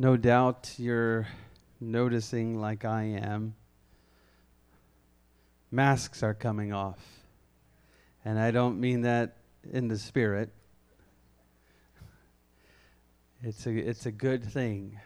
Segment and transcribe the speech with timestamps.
[0.00, 1.26] No doubt you're
[1.80, 3.56] noticing, like I am,
[5.72, 7.00] masks are coming off.
[8.24, 9.38] And I don't mean that
[9.72, 10.50] in the spirit.
[13.42, 15.00] It's a it's a good thing.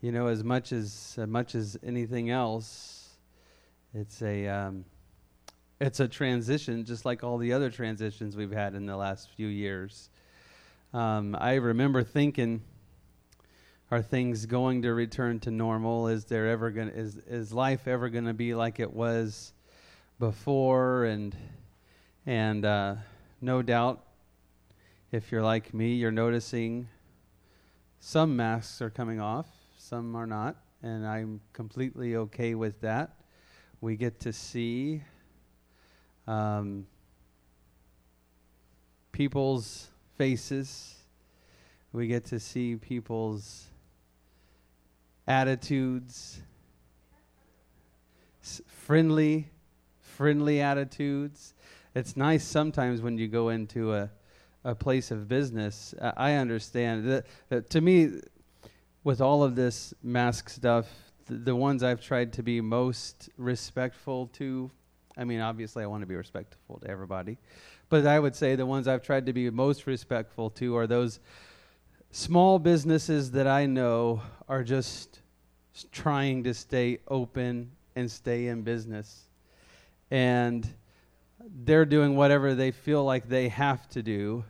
[0.00, 3.10] You know, as much as as much as anything else,
[3.92, 4.86] it's a um,
[5.78, 9.48] it's a transition, just like all the other transitions we've had in the last few
[9.48, 10.08] years.
[10.94, 12.62] Um, I remember thinking,
[13.90, 16.08] are things going to return to normal?
[16.08, 19.52] Is there ever going is is life ever going to be like it was
[20.18, 21.04] before?
[21.04, 21.34] And
[22.26, 22.96] and uh,
[23.40, 24.04] no doubt,
[25.10, 26.88] if you're like me, you're noticing
[28.00, 29.46] some masks are coming off,
[29.78, 33.14] some are not, and I'm completely okay with that.
[33.80, 35.02] We get to see
[36.26, 36.86] um,
[39.12, 40.96] people's faces,
[41.92, 43.68] we get to see people's
[45.28, 46.40] attitudes,
[48.66, 49.48] friendly,
[50.00, 51.54] friendly attitudes.
[51.94, 54.10] It's nice sometimes when you go into a
[54.64, 58.20] a place of business, I understand that, that to me,
[59.04, 60.86] with all of this mask stuff,
[61.26, 64.70] the, the ones I've tried to be most respectful to,
[65.16, 67.38] I mean, obviously I want to be respectful to everybody,
[67.88, 71.20] but I would say the ones I've tried to be most respectful to are those
[72.10, 75.20] small businesses that I know are just
[75.92, 79.28] trying to stay open and stay in business.
[80.10, 80.68] And
[81.64, 84.44] they're doing whatever they feel like they have to do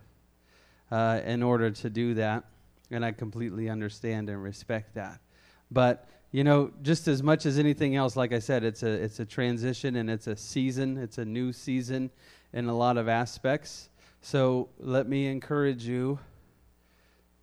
[0.91, 2.45] uh, in order to do that.
[2.91, 5.20] And I completely understand and respect that.
[5.70, 9.19] But you know, just as much as anything else, like I said, it's a it's
[9.19, 10.98] a transition and it's a season.
[10.98, 12.11] It's a new season
[12.53, 13.89] in a lot of aspects.
[14.20, 16.19] So let me encourage you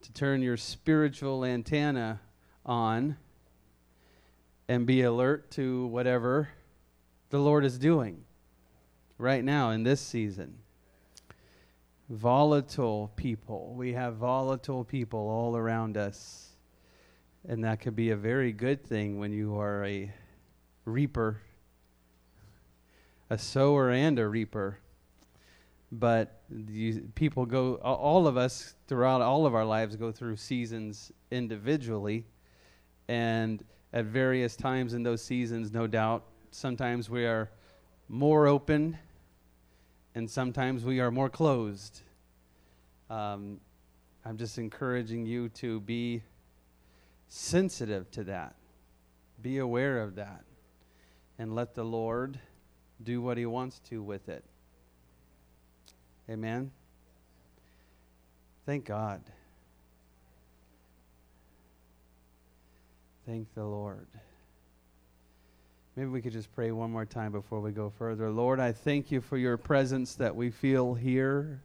[0.06, 2.22] to turn your spiritual antenna
[2.64, 3.18] on
[4.68, 6.50] and be alert to whatever
[7.32, 8.24] the Lord is doing
[9.18, 10.60] right now in this season.
[12.08, 13.74] Volatile people.
[13.76, 16.50] We have volatile people all around us.
[17.48, 20.14] And that could be a very good thing when you are a
[20.86, 21.42] reaper,
[23.32, 24.78] a sower and a reaper.
[25.92, 26.35] But
[26.68, 32.26] you, people go, all of us throughout all of our lives go through seasons individually.
[33.08, 33.64] And
[33.94, 37.50] at various times in those seasons, no doubt, sometimes we are
[38.08, 38.98] more open
[40.16, 42.02] and sometimes we are more closed.
[43.10, 43.60] Um,
[44.24, 46.24] I'm just encouraging you to be
[47.28, 48.56] sensitive to that,
[49.42, 50.44] be aware of that,
[51.38, 52.40] and let the Lord
[53.04, 54.44] do what He wants to with it.
[56.30, 56.72] Amen.
[58.66, 59.22] Thank God.
[63.28, 64.08] Thank the Lord.
[65.96, 68.30] Maybe we could just pray one more time before we go further.
[68.30, 71.62] Lord, I thank you for your presence that we feel here.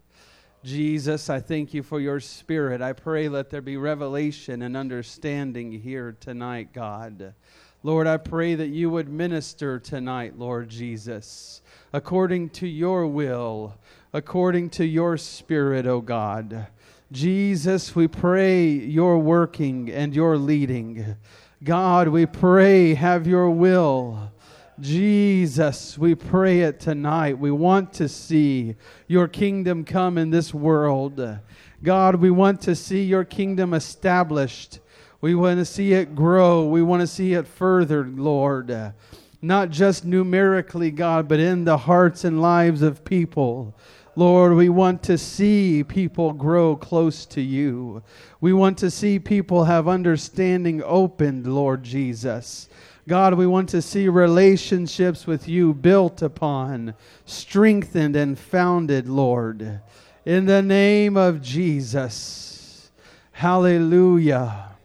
[0.62, 2.82] Jesus, I thank you for your spirit.
[2.82, 7.34] I pray let there be revelation and understanding here tonight, God.
[7.82, 11.62] Lord, I pray that you would minister tonight, Lord Jesus,
[11.94, 13.74] according to your will,
[14.12, 16.66] according to your spirit, O God.
[17.12, 21.16] Jesus, we pray your working and your leading.
[21.62, 24.32] God, we pray, have your will.
[24.80, 27.38] Jesus, we pray it tonight.
[27.38, 28.76] We want to see
[29.06, 31.38] your kingdom come in this world.
[31.82, 34.80] God, we want to see your kingdom established.
[35.20, 36.64] We want to see it grow.
[36.64, 38.94] We want to see it further, Lord.
[39.42, 43.74] Not just numerically, God, but in the hearts and lives of people.
[44.20, 48.02] Lord, we want to see people grow close to you.
[48.38, 52.68] We want to see people have understanding opened, Lord Jesus.
[53.08, 56.94] God, we want to see relationships with you built upon,
[57.24, 59.80] strengthened, and founded, Lord.
[60.26, 62.90] In the name of Jesus.
[63.32, 64.76] Hallelujah.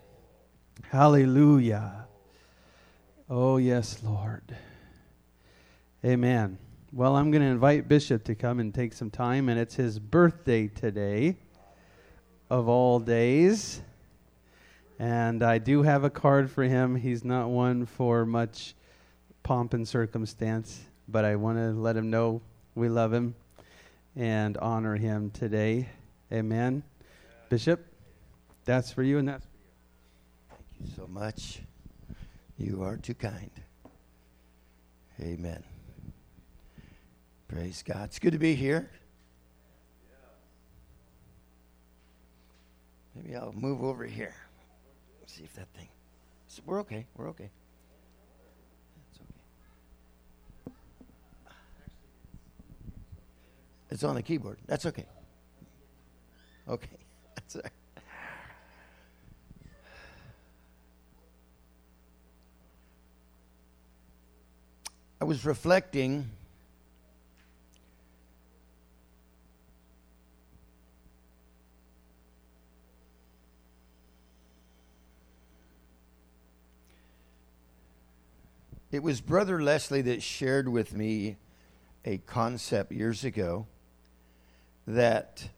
[0.89, 2.05] Hallelujah.
[3.29, 4.55] Oh, yes, Lord.
[6.05, 6.57] Amen.
[6.95, 9.99] Well, I'm going to invite Bishop to come and take some time, and it's his
[9.99, 11.35] birthday today,
[12.49, 13.81] of all days.
[14.97, 16.95] And I do have a card for him.
[16.95, 18.75] He's not one for much
[19.43, 22.41] pomp and circumstance, but I want to let him know
[22.75, 23.35] we love him
[24.15, 25.89] and honor him today.
[26.31, 26.81] Amen.
[27.49, 27.85] Bishop,
[28.63, 30.57] that's for you, and that's for you.
[30.79, 31.59] Thank you so much.
[32.57, 33.51] You are too kind.
[35.19, 35.61] Amen.
[37.47, 38.05] Praise God.
[38.05, 38.89] It's good to be here.
[43.15, 44.33] Maybe I'll move over here.
[45.27, 45.87] see if that thing.
[46.47, 47.05] So we're okay.
[47.15, 47.49] We're okay.
[49.11, 49.19] It's
[50.67, 50.75] okay.
[53.89, 54.57] It's on the keyboard.
[54.65, 55.05] That's okay.
[56.67, 56.97] Okay.
[57.35, 57.71] That's all right.
[65.21, 66.29] I was reflecting
[78.95, 81.35] It was Brother Leslie that shared with me
[82.05, 83.67] a concept years ago
[84.87, 85.49] that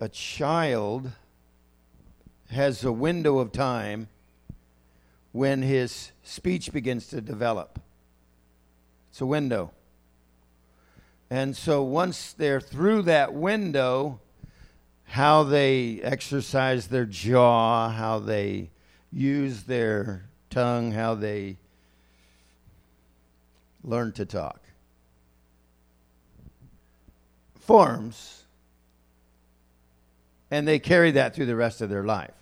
[0.00, 1.10] a child
[2.52, 4.06] has a window of time
[5.32, 7.80] when his speech begins to develop.
[9.10, 9.72] It's a window.
[11.30, 14.20] And so once they're through that window,
[15.06, 18.70] how they exercise their jaw, how they
[19.10, 21.56] use their tongue, how they
[23.88, 24.60] learn to talk.
[27.60, 28.44] Forms,
[30.50, 32.32] and they carry that through the rest of their life.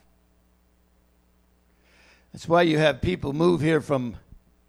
[2.33, 4.17] That's why you have people move here from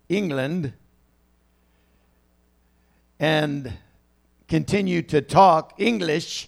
[0.07, 0.73] England
[3.19, 3.73] and
[4.47, 6.47] continue to talk English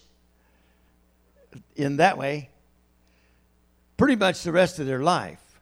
[1.76, 2.50] in that way
[3.96, 5.60] pretty much the rest of their life.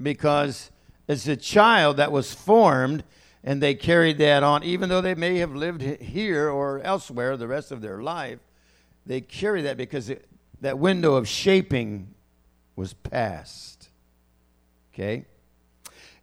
[0.00, 0.70] Because
[1.06, 3.04] as a child that was formed
[3.44, 7.46] and they carried that on, even though they may have lived here or elsewhere the
[7.46, 8.38] rest of their life,
[9.04, 10.26] they carry that because it,
[10.62, 12.14] that window of shaping
[12.74, 13.90] was past.
[14.92, 15.26] Okay?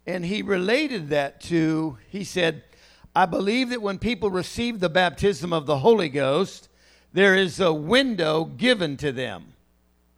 [0.07, 2.63] And he related that to, he said,
[3.15, 6.69] I believe that when people receive the baptism of the Holy Ghost,
[7.13, 9.53] there is a window given to them.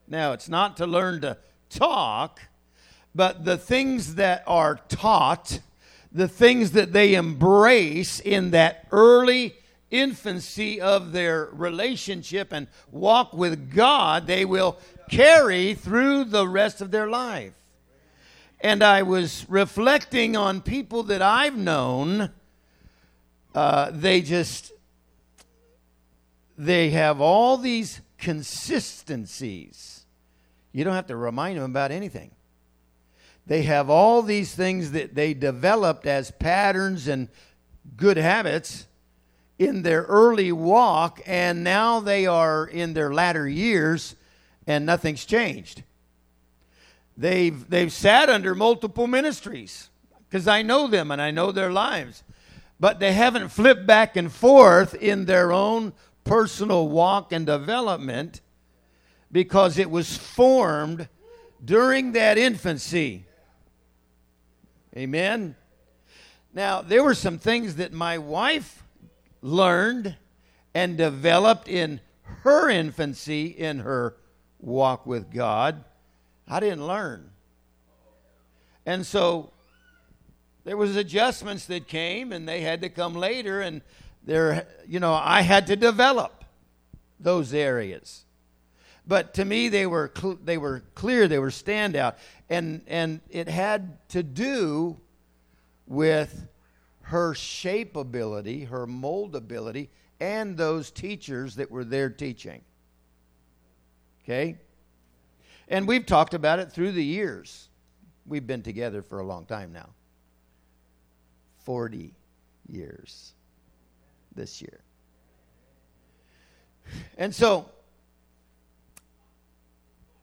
[0.08, 1.38] Now, it's not to learn to
[1.70, 2.40] talk,
[3.14, 5.60] but the things that are taught,
[6.13, 9.56] the things that they embrace in that early
[9.89, 14.77] infancy of their relationship and walk with God, they will
[15.10, 17.54] carry through the rest of their life.
[18.62, 22.31] And I was reflecting on people that I've known.
[23.54, 24.71] Uh, they just,
[26.57, 30.06] they have all these consistencies.
[30.71, 32.31] You don't have to remind them about anything
[33.45, 37.28] they have all these things that they developed as patterns and
[37.98, 38.88] good habits
[39.60, 44.16] in their early walk, and now they are in their latter years,
[44.66, 45.84] and nothing's changed.
[47.16, 49.90] They've, they've sat under multiple ministries
[50.30, 52.24] because I know them and I know their lives,
[52.80, 55.94] but they haven't flipped back and forth in their own
[56.24, 58.42] personal walk and development
[59.31, 61.07] because it was formed
[61.63, 63.25] during that infancy.
[64.95, 65.56] Amen.
[66.54, 68.84] Now, there were some things that my wife
[69.42, 70.16] learned
[70.74, 72.00] and developed in
[72.42, 74.16] her infancy, in her
[74.60, 75.84] walk with God.
[76.48, 77.31] I didn't learn.
[78.86, 79.51] And so
[80.63, 83.81] there was adjustments that came and they had to come later and
[84.25, 86.45] there you know, I had to develop
[87.19, 88.25] those areas.
[89.06, 91.28] But to me, they were cl- they were clear.
[91.28, 92.16] They were standout,
[92.54, 95.00] and and it had to do
[95.88, 96.48] with
[97.02, 102.62] her shape ability, her moldability, and those teachers that were there teaching.
[104.24, 104.57] Okay,
[105.68, 107.69] and we've talked about it through the years.
[108.26, 109.90] We've been together for a long time now.
[111.64, 112.14] Forty
[112.68, 113.33] years
[114.36, 114.80] this year.
[117.18, 117.69] And so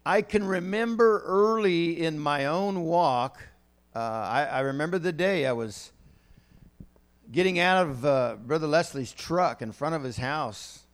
[0.05, 3.39] I can remember early in my own walk,
[3.95, 5.93] uh, I, I, remember the day I was
[7.31, 10.87] getting out of uh, Brother Leslie's truck in front of his house,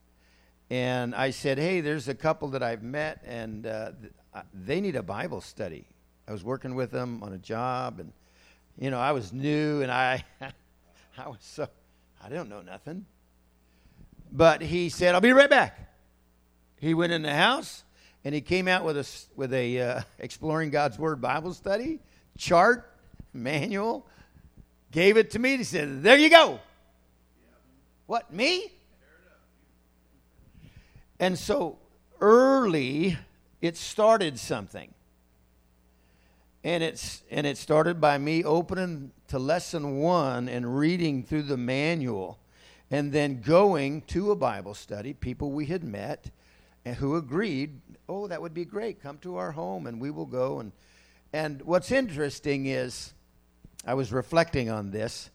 [0.71, 3.93] and I said, Hey, there's a couple that I've met, and uh,
[4.35, 5.85] uh they need a Bible study.
[6.27, 8.13] I was working with them on a job, and,
[8.77, 10.25] you know, I was new, and I,
[11.19, 11.69] I was so,
[12.25, 13.07] I don't know nothing.
[14.33, 15.79] But he said, I'll be right back.
[16.81, 17.85] He went in the house
[18.27, 22.01] and he came out with a with a uh, exploring God's Word Bible study
[22.37, 22.93] chart
[23.33, 24.05] manual.
[24.91, 25.59] Gave it to me.
[25.59, 26.59] He said, "There you go."
[28.07, 28.73] What me?
[31.21, 31.79] And so
[32.21, 33.17] early,
[33.61, 34.93] it started something.
[36.65, 41.57] And it's and it started by me opening to lesson one and reading through the
[41.57, 42.41] manual,
[42.91, 45.15] and then going to a Bible study.
[45.15, 46.33] People we had met
[46.87, 49.03] and who agreed, "Oh, that would be great.
[49.03, 50.73] Come to our home and we will go." And
[51.33, 53.13] and what's interesting is
[53.85, 55.31] I was reflecting on this.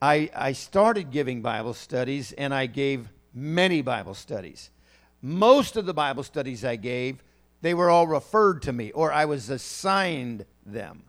[0.00, 4.70] I I started giving Bible studies and I gave many Bible studies.
[5.22, 7.22] Most of the Bible studies I gave,
[7.62, 11.04] they were all referred to me or I was assigned them.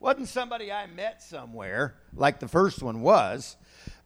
[0.00, 3.56] Wasn't somebody I met somewhere like the first one was,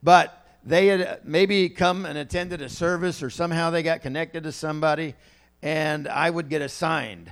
[0.01, 4.51] but they had maybe come and attended a service or somehow they got connected to
[4.51, 5.15] somebody
[5.61, 7.31] and I would get assigned.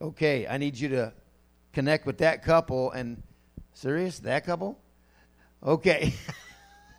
[0.00, 1.12] Okay, I need you to
[1.72, 3.22] connect with that couple and
[3.74, 4.78] serious that couple?
[5.62, 6.14] Okay.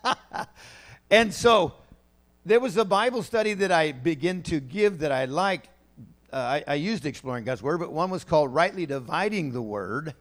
[1.11, 1.73] and so
[2.45, 5.69] there was a Bible study that I began to give that I liked.
[6.31, 10.13] Uh, I, I used exploring God's Word, but one was called Rightly Dividing the Word.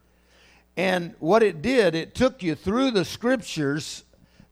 [0.76, 4.04] And what it did, it took you through the scriptures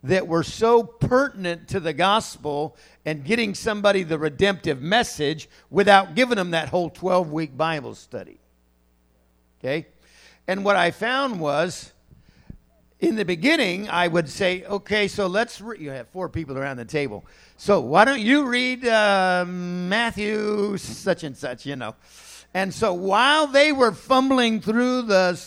[0.02, 6.36] that were so pertinent to the gospel and getting somebody the redemptive message without giving
[6.36, 8.38] them that whole 12 week Bible study.
[9.58, 9.86] Okay?
[10.46, 11.92] And what I found was,
[12.98, 16.84] in the beginning, I would say, okay, so let's, you have four people around the
[16.84, 17.24] table.
[17.56, 21.94] So why don't you read uh, Matthew such and such, you know?
[22.52, 25.40] And so while they were fumbling through the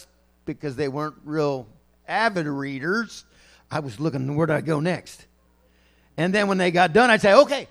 [0.45, 1.67] because they weren't real
[2.07, 3.25] avid readers,
[3.71, 5.25] I was looking, where do I go next?
[6.17, 7.67] And then when they got done, I'd say, okay,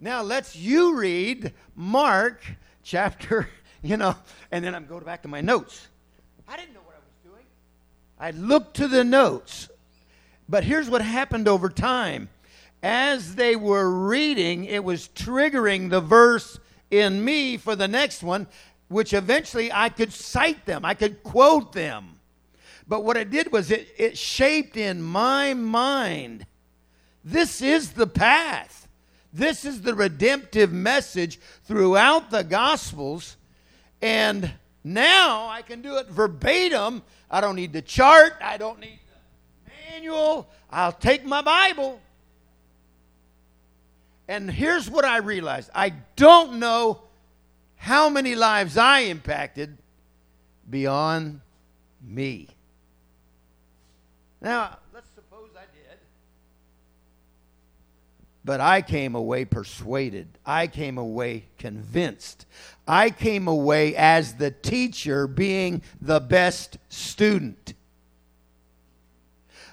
[0.00, 2.42] now let's you read Mark
[2.82, 3.48] chapter,
[3.82, 4.14] you know,
[4.50, 5.88] and then I'm going back to my notes.
[6.46, 7.44] I didn't know what I was doing.
[8.18, 9.68] I looked to the notes.
[10.48, 12.30] But here's what happened over time.
[12.82, 16.58] As they were reading, it was triggering the verse
[16.90, 18.46] in me for the next one
[18.88, 22.20] which eventually I could cite them, I could quote them.
[22.86, 26.46] But what it did was it, it shaped in my mind
[27.24, 28.88] this is the path.
[29.34, 33.36] This is the redemptive message throughout the Gospels.
[34.00, 34.50] And
[34.82, 37.02] now I can do it verbatim.
[37.30, 38.98] I don't need the chart, I don't need
[39.66, 40.48] the manual.
[40.70, 42.00] I'll take my Bible.
[44.26, 47.02] And here's what I realized I don't know
[47.78, 49.78] how many lives I impacted
[50.68, 51.40] beyond
[52.02, 52.48] me.
[54.40, 55.98] Now, let's suppose I did.
[58.44, 60.28] But I came away persuaded.
[60.44, 62.46] I came away convinced.
[62.86, 67.74] I came away as the teacher being the best student.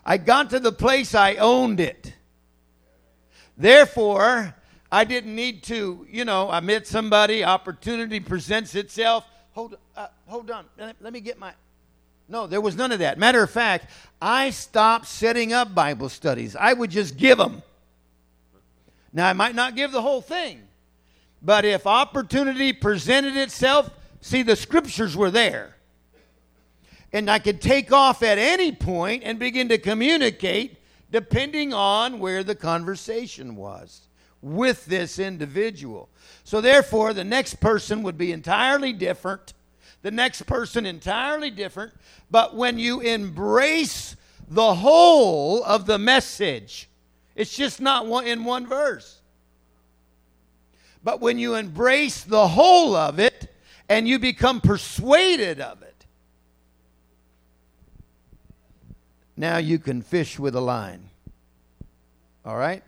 [0.06, 2.14] I got to the place I owned it.
[3.58, 4.56] Therefore,
[4.96, 9.26] I didn't need to, you know, I met somebody, opportunity presents itself.
[9.52, 11.52] Hold, uh, hold on, let me get my.
[12.30, 13.18] No, there was none of that.
[13.18, 16.56] Matter of fact, I stopped setting up Bible studies.
[16.56, 17.62] I would just give them.
[19.12, 20.62] Now, I might not give the whole thing,
[21.42, 23.90] but if opportunity presented itself,
[24.22, 25.76] see, the scriptures were there.
[27.12, 30.78] And I could take off at any point and begin to communicate
[31.12, 34.05] depending on where the conversation was
[34.46, 36.08] with this individual.
[36.44, 39.56] So, therefore, the next person would be entirely different.
[40.04, 41.94] The next person entirely different.
[42.30, 44.16] But when you embrace
[44.48, 46.88] the whole of the message,
[47.36, 49.20] it's just not one, in one verse.
[51.04, 53.52] But when you embrace the whole of it
[53.90, 56.06] and you become persuaded of it,
[59.36, 61.10] now you can fish with a line.
[62.46, 62.84] All right?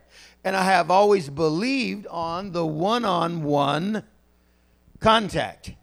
[0.47, 4.03] And I have always believed on the one on one
[5.01, 5.73] contact.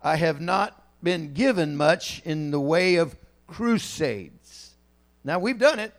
[0.00, 3.16] I have not been given much in the way of
[3.48, 4.76] crusades.
[5.24, 5.92] Now, we've done it.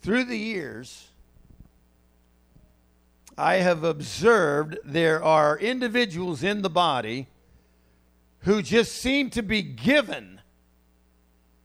[0.00, 1.08] Through the years,
[3.38, 7.28] I have observed there are individuals in the body
[8.40, 10.40] who just seem to be given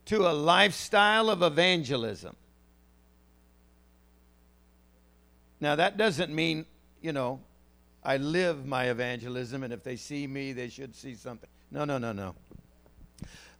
[0.05, 2.35] to a lifestyle of evangelism.
[5.61, 6.65] Now, that doesn't mean,
[7.01, 7.39] you know,
[8.03, 11.49] I live my evangelism, and if they see me, they should see something.
[11.69, 12.35] No, no, no, no.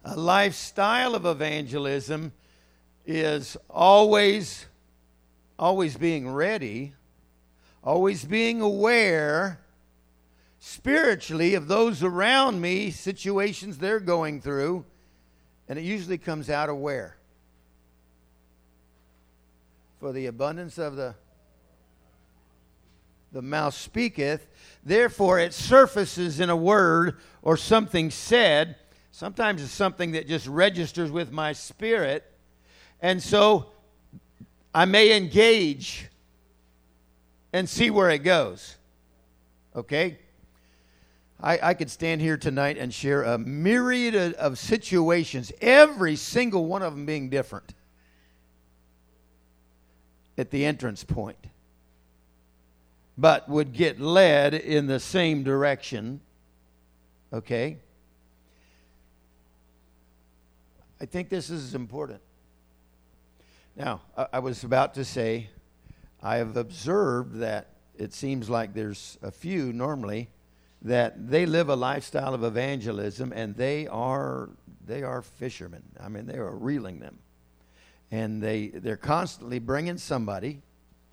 [0.04, 2.32] A lifestyle of evangelism
[3.06, 4.66] is always,
[5.58, 6.92] always being ready
[7.82, 9.60] always being aware
[10.60, 14.84] spiritually of those around me, situations they're going through,
[15.68, 17.16] and it usually comes out of where?
[19.98, 21.14] For the abundance of the
[23.32, 24.46] the mouth speaketh.
[24.84, 28.76] Therefore, it surfaces in a word or something said.
[29.10, 32.30] Sometimes it's something that just registers with my spirit.
[33.00, 33.72] And so
[34.74, 36.08] I may engage
[37.52, 38.76] and see where it goes.
[39.74, 40.18] Okay?
[41.40, 46.66] I, I could stand here tonight and share a myriad of, of situations, every single
[46.66, 47.74] one of them being different
[50.38, 51.46] at the entrance point,
[53.18, 56.20] but would get led in the same direction.
[57.32, 57.78] Okay?
[61.00, 62.20] I think this is important.
[63.74, 65.48] Now, I, I was about to say,
[66.22, 70.28] I have observed that it seems like there's a few normally
[70.82, 74.50] that they live a lifestyle of evangelism and they are
[74.84, 75.82] they are fishermen.
[76.00, 77.18] I mean, they are reeling them.
[78.10, 80.62] And they they're constantly bringing somebody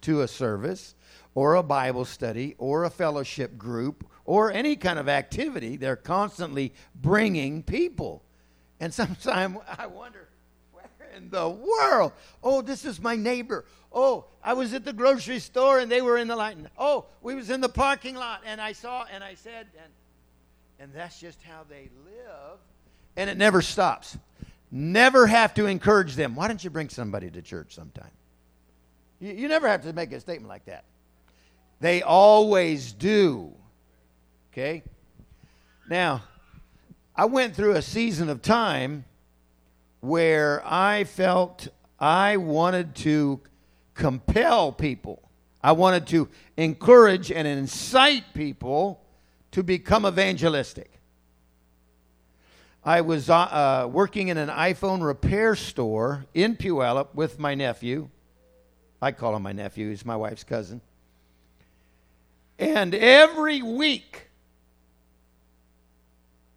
[0.02, 0.96] to a service
[1.36, 5.76] or a Bible study or a fellowship group or any kind of activity.
[5.76, 8.24] They're constantly bringing people.
[8.80, 10.30] And sometimes I wonder
[11.16, 12.14] in the world?
[12.44, 13.66] Oh, this is my neighbor.
[13.92, 16.70] Oh, I was at the grocery store and they were in the line.
[16.78, 19.92] Oh, we was in the parking lot and I saw and I said and
[20.80, 22.58] and that's just how they live.
[23.18, 24.18] And it never stops.
[24.72, 26.36] Never have to encourage them.
[26.36, 28.12] Why don't you bring somebody to church sometime?
[29.20, 30.86] You, you never have to make a statement like that.
[31.82, 33.54] They always do.
[34.54, 34.84] Okay?
[35.90, 36.24] Now,
[37.16, 39.04] I went through a season of time
[40.02, 41.68] where I felt
[42.00, 43.42] I wanted to
[43.94, 45.22] compel people.
[45.62, 49.02] I wanted to encourage and incite people
[49.52, 50.90] to become evangelistic.
[52.84, 58.10] I was uh, uh, working in an iPhone repair store in Puyallup with my nephew.
[59.02, 60.82] I call him my nephew, he's my wife's cousin.
[62.58, 64.29] And every week,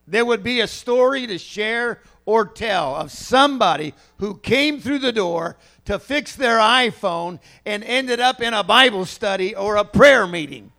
[0.07, 5.13] there would be a story to share or tell of somebody who came through the
[5.13, 10.27] door to fix their iPhone and ended up in a Bible study or a prayer
[10.27, 10.73] meeting.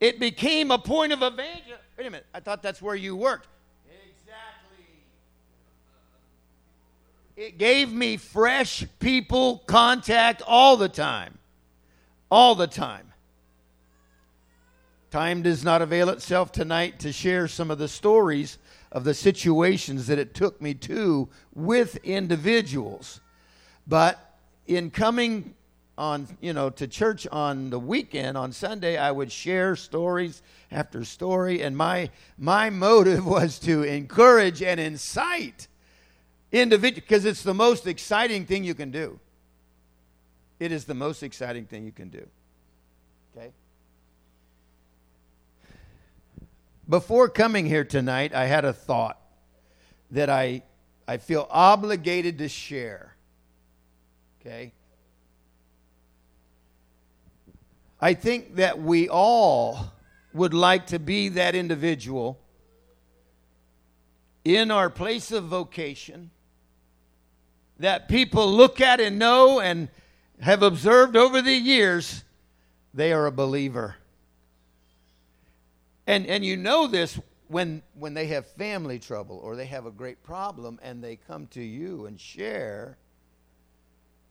[0.00, 1.78] It became a point of evangelism.
[1.96, 3.46] Wait a minute, I thought that's where you worked.
[3.86, 4.84] Exactly.
[7.36, 11.38] It gave me fresh people contact all the time.
[12.30, 13.13] All the time.
[15.14, 18.58] Time does not avail itself tonight to share some of the stories
[18.90, 23.20] of the situations that it took me to with individuals.
[23.86, 24.18] But
[24.66, 25.54] in coming
[25.96, 31.04] on, you know, to church on the weekend, on Sunday, I would share stories after
[31.04, 35.68] story, and my my motive was to encourage and incite
[36.50, 39.20] individuals because it's the most exciting thing you can do.
[40.58, 42.26] It is the most exciting thing you can do.
[43.36, 43.52] Okay?
[46.88, 49.18] Before coming here tonight, I had a thought
[50.10, 50.62] that I,
[51.08, 53.14] I feel obligated to share.
[54.40, 54.72] Okay?
[58.00, 59.92] I think that we all
[60.34, 62.38] would like to be that individual
[64.44, 66.30] in our place of vocation
[67.78, 69.88] that people look at and know and
[70.40, 72.24] have observed over the years
[72.92, 73.96] they are a believer.
[76.06, 79.90] And, and you know this when, when they have family trouble or they have a
[79.90, 82.98] great problem and they come to you and share,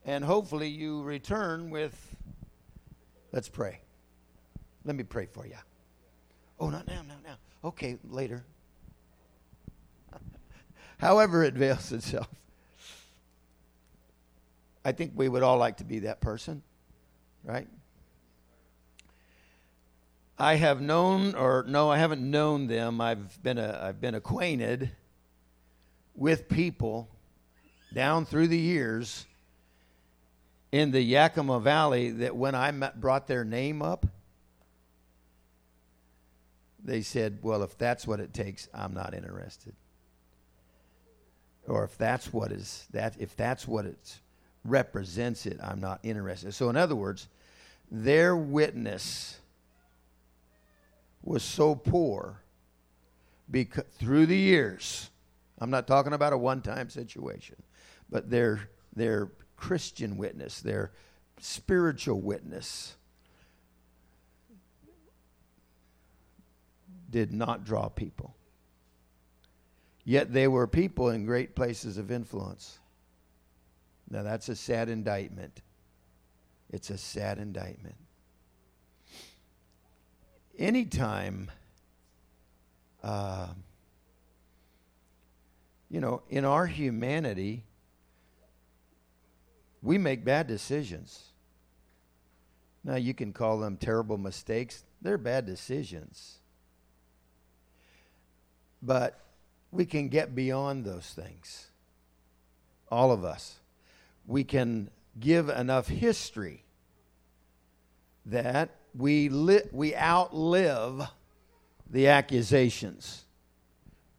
[0.06, 2.16] and hopefully you return with,
[3.32, 3.80] let's pray.
[4.86, 5.56] Let me pray for you.
[6.60, 7.36] Oh, not now, not now.
[7.64, 8.44] Okay, later.
[10.98, 12.28] However, it veils itself.
[14.86, 16.62] I think we would all like to be that person,
[17.44, 17.68] right?
[20.38, 23.00] I have known, or no, I haven't known them.
[23.00, 24.92] I've been, a, I've been acquainted
[26.16, 27.10] with people
[27.94, 29.26] down through the years
[30.72, 34.08] in the Yakima Valley that when I met, brought their name up,
[36.84, 39.74] they said, Well, if that's what it takes, I'm not interested.
[41.68, 44.20] Or if that's what is that if that's what it
[44.66, 46.54] represents it, I'm not interested.
[46.54, 47.28] So in other words,
[47.90, 49.40] their witness
[51.24, 52.42] was so poor
[53.50, 55.10] because through the years.
[55.60, 57.56] I'm not talking about a one-time situation,
[58.10, 60.92] but their their Christian witness, their
[61.40, 62.96] spiritual witness
[67.10, 68.36] did not draw people.
[70.04, 72.80] Yet they were people in great places of influence.
[74.10, 75.62] Now that's a sad indictment.
[76.70, 77.96] It's a sad indictment.
[80.58, 81.50] Anytime,
[83.04, 83.48] uh,
[85.90, 87.64] you know, in our humanity,
[89.82, 91.26] we make bad decisions.
[92.84, 96.40] Now, you can call them terrible mistakes, they're bad decisions.
[98.82, 99.20] But
[99.72, 101.68] we can get beyond those things.
[102.92, 103.60] All of us.
[104.26, 104.90] We can
[105.20, 106.64] give enough history
[108.26, 111.08] that we, li- we outlive
[111.90, 113.26] the accusations.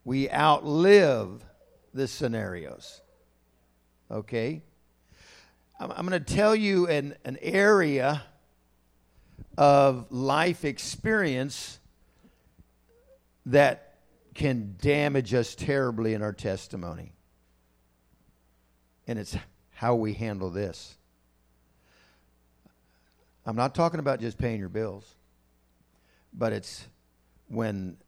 [0.04, 1.44] We outlive
[1.92, 3.00] the scenarios.
[4.10, 4.62] Okay?
[5.78, 8.22] I'm, I'm going to tell you an, an area
[9.56, 11.78] of life experience
[13.46, 13.98] that
[14.34, 17.12] can damage us terribly in our testimony.
[19.06, 19.36] And it's
[19.70, 20.96] how we handle this.
[23.46, 25.16] I'm not talking about just paying your bills,
[26.32, 26.86] but it's
[27.48, 27.98] when,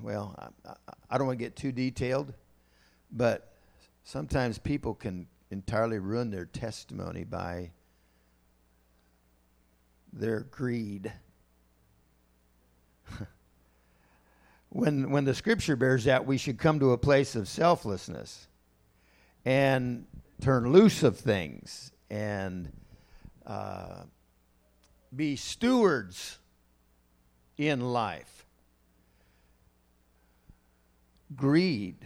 [0.00, 0.34] well,
[0.66, 0.72] I,
[1.10, 2.32] I don't want to get too detailed,
[3.10, 3.52] but
[4.04, 7.70] sometimes people can entirely ruin their testimony by
[10.10, 11.12] their greed.
[14.70, 18.48] when, when the scripture bears out, we should come to a place of selflessness
[19.44, 20.06] and
[20.40, 22.72] turn loose of things and
[23.46, 24.04] uh,
[25.14, 26.38] be stewards
[27.56, 28.46] in life.
[31.34, 31.96] Greed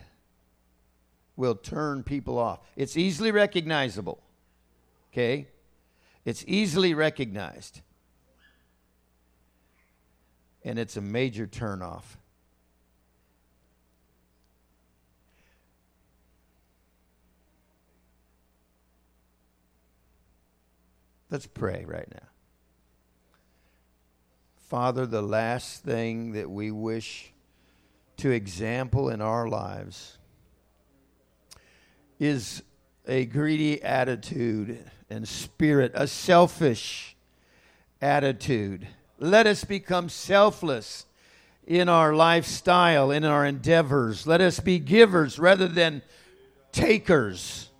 [1.36, 2.60] will turn people off.
[2.76, 4.22] It's easily recognizable.
[5.12, 5.48] Okay?
[6.24, 7.80] It's easily recognized.
[10.64, 12.02] And it's a major turnoff.
[21.30, 22.28] Let's pray right now.
[24.68, 27.32] Father, the last thing that we wish
[28.16, 30.18] to example in our lives
[32.18, 32.62] is
[33.06, 37.16] a greedy attitude and spirit, a selfish
[38.00, 38.88] attitude.
[39.20, 41.06] Let us become selfless
[41.64, 44.26] in our lifestyle, in our endeavors.
[44.26, 46.02] Let us be givers rather than
[46.72, 47.70] takers.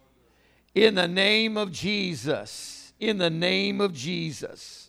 [0.73, 2.93] In the name of Jesus.
[3.01, 4.86] In the name of Jesus.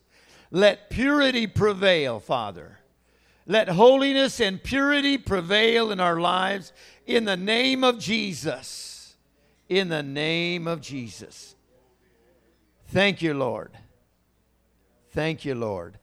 [0.52, 2.80] Let purity prevail, Father.
[3.46, 6.74] Let holiness and purity prevail in our lives
[7.06, 9.16] in the name of Jesus.
[9.70, 11.56] In the name of Jesus.
[12.88, 13.72] Thank you, Lord.
[15.12, 15.98] Thank you, Lord.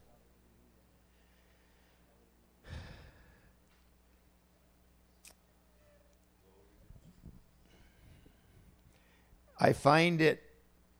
[9.58, 10.42] I find it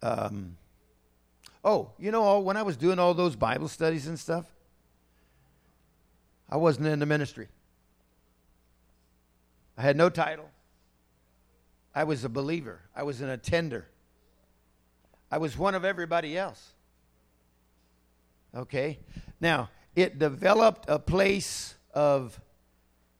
[0.02, 0.56] um,
[1.64, 4.44] Oh, you know, when I was doing all those Bible studies and stuff,
[6.50, 7.48] I wasn't in the ministry.
[9.78, 10.50] I had no title.
[11.94, 12.80] I was a believer.
[12.94, 13.86] I was an attender.
[15.30, 16.72] I was one of everybody else.
[18.54, 18.98] Okay?
[19.40, 22.40] Now, it developed a place of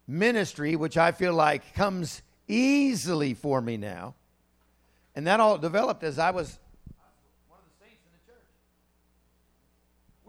[0.07, 4.15] ministry, which I feel like comes easily for me now.
[5.17, 6.59] And that all developed as I was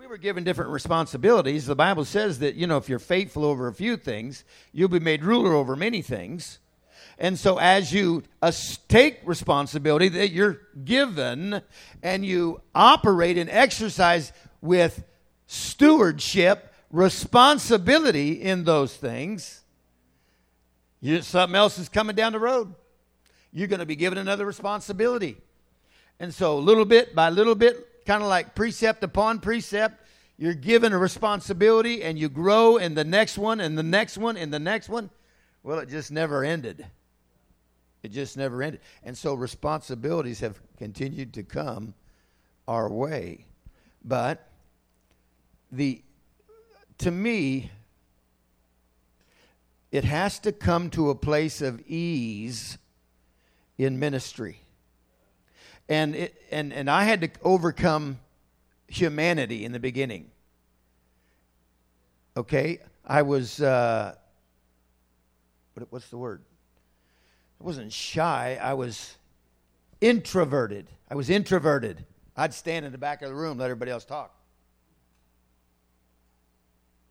[0.06, 1.66] we were given different responsibilities.
[1.66, 5.00] The Bible says that, you know, if you're faithful over a few things, you'll be
[5.00, 6.60] made ruler over many things.
[7.18, 8.22] And so, as you
[8.88, 11.60] take responsibility that you're given
[12.04, 15.04] and you operate and exercise with
[15.48, 19.64] stewardship, responsibility in those things,
[21.02, 22.76] you, something else is coming down the road.
[23.52, 25.38] You're going to be given another responsibility.
[26.20, 30.02] And so, little bit by little bit, kind of like precept upon precept.
[30.38, 34.38] You're given a responsibility and you grow in the next one and the next one
[34.38, 35.10] and the next one.
[35.64, 36.86] Well, it just never ended.
[38.04, 38.82] It just never ended.
[39.04, 41.94] And so responsibilities have continued to come
[42.68, 43.46] our way.
[44.04, 44.48] But
[45.72, 46.02] the
[47.00, 47.72] to me
[49.92, 52.78] it has to come to a place of ease
[53.78, 54.60] in ministry
[55.90, 58.20] and it, and and I had to overcome
[58.88, 60.32] humanity in the beginning.
[62.38, 64.16] Okay, I was uh,
[65.74, 66.42] what, what's the word?
[67.62, 68.60] I wasn't shy.
[68.62, 69.16] I was
[70.02, 70.88] introverted.
[71.10, 72.06] I was introverted.
[72.36, 74.34] I'd stand in the back of the room, let everybody else talk.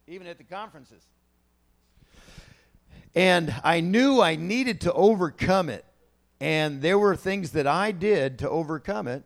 [0.06, 1.02] Even at the conferences.
[3.14, 5.84] And I knew I needed to overcome it.
[6.44, 9.22] And there were things that I did to overcome it.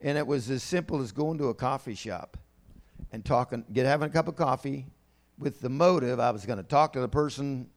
[0.00, 2.36] And it was as simple as going to a coffee shop
[3.12, 4.86] and talking, get having a cup of coffee,
[5.38, 7.68] with the motive I was going to talk to the person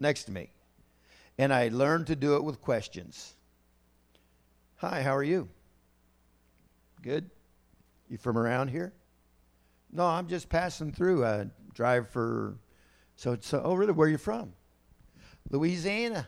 [0.00, 0.50] next to me.
[1.38, 3.36] And I learned to do it with questions.
[4.78, 5.48] Hi, how are you?
[7.02, 7.30] Good.
[8.08, 8.92] You from around here?
[9.92, 11.24] No, I'm just passing through.
[11.24, 12.56] I drive for
[13.14, 14.52] so so oh really where are you from?
[15.48, 16.26] Louisiana.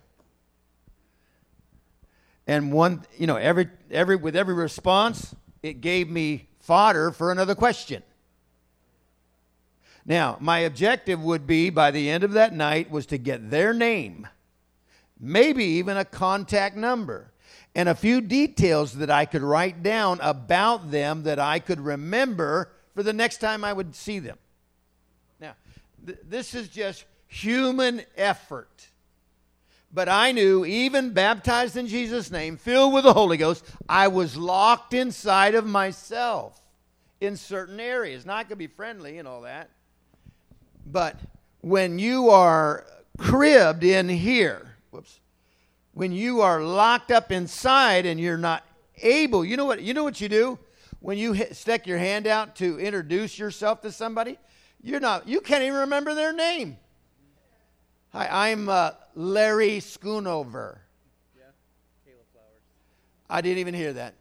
[2.49, 7.55] And one, you know, every every with every response, it gave me fodder for another
[7.55, 8.03] question.
[10.07, 13.75] Now, my objective would be by the end of that night was to get their
[13.75, 14.27] name,
[15.21, 17.31] maybe even a contact number,
[17.75, 22.73] and a few details that I could write down about them that I could remember
[22.95, 24.39] for the next time I would see them.
[25.39, 25.53] Now,
[26.07, 28.89] th- this is just human effort.
[29.93, 34.37] But I knew, even baptized in Jesus' name, filled with the Holy Ghost, I was
[34.37, 36.61] locked inside of myself
[37.21, 38.27] in certain areas.
[38.27, 39.71] Now, I could be friendly and all that.
[40.85, 41.17] But
[41.63, 42.85] when you are
[43.17, 45.21] cribbed in here, whoops,
[45.93, 48.65] when you are locked up inside and you're not
[49.03, 50.59] able, you know what, you know what you do?
[51.01, 54.39] When you hit, stick your hand out to introduce yourself to somebody,
[54.83, 56.77] you're not, you can't even remember their name.
[58.13, 60.79] Hi, I'm uh, Larry Schoonover.
[61.37, 61.47] Yeah,
[62.07, 62.63] Caleb Flowers.
[63.29, 64.15] I didn't even hear that.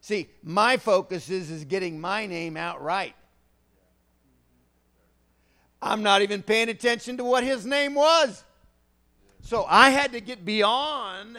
[0.00, 3.14] See, my focus is, is getting my name out right.
[5.82, 8.42] I'm not even paying attention to what his name was.
[9.42, 11.38] So I had to get beyond,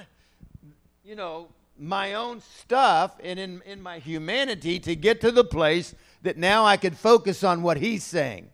[1.03, 1.47] you know,
[1.79, 6.63] my own stuff and in, in my humanity to get to the place that now
[6.63, 8.51] I could focus on what he's saying.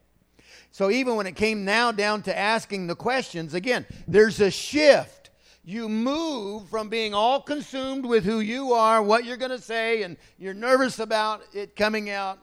[0.77, 5.31] So even when it came now down to asking the questions, again, there's a shift.
[5.65, 10.03] You move from being all consumed with who you are, what you're going to say,
[10.03, 12.37] and you're nervous about it coming out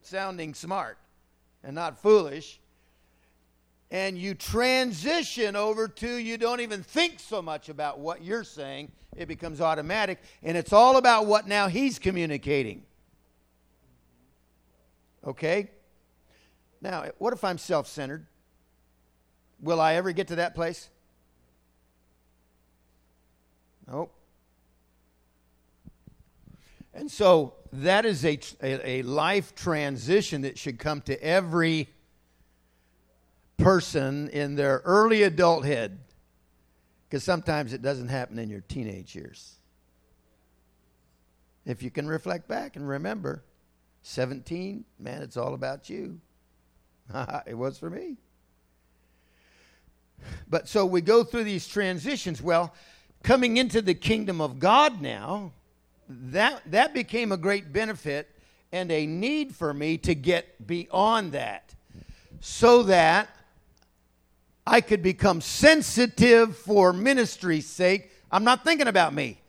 [0.00, 0.96] sounding smart
[1.62, 2.58] and not foolish.
[3.90, 8.90] And you transition over to you don't even think so much about what you're saying.
[9.14, 10.22] It becomes automatic.
[10.42, 12.82] And it's all about what now he's communicating.
[15.26, 15.68] Okay?
[16.82, 18.26] Now, what if I'm self centered?
[19.60, 20.90] Will I ever get to that place?
[23.88, 24.12] Nope.
[26.92, 31.88] And so that is a, a, a, life transition that should come to every
[33.56, 35.98] person in their early adulthood.
[37.08, 39.56] Because sometimes it doesn't happen in your teenage years.
[41.64, 43.44] If you can reflect back and remember,
[44.02, 46.20] 17, man, it's all about you.
[47.46, 48.16] it was for me.
[50.48, 52.40] But so we go through these transitions.
[52.40, 52.74] Well,
[53.22, 55.52] coming into the kingdom of God now,
[56.08, 58.28] that, that became a great benefit
[58.70, 61.74] and a need for me to get beyond that
[62.40, 63.28] so that
[64.66, 68.10] I could become sensitive for ministry's sake.
[68.30, 69.40] I'm not thinking about me.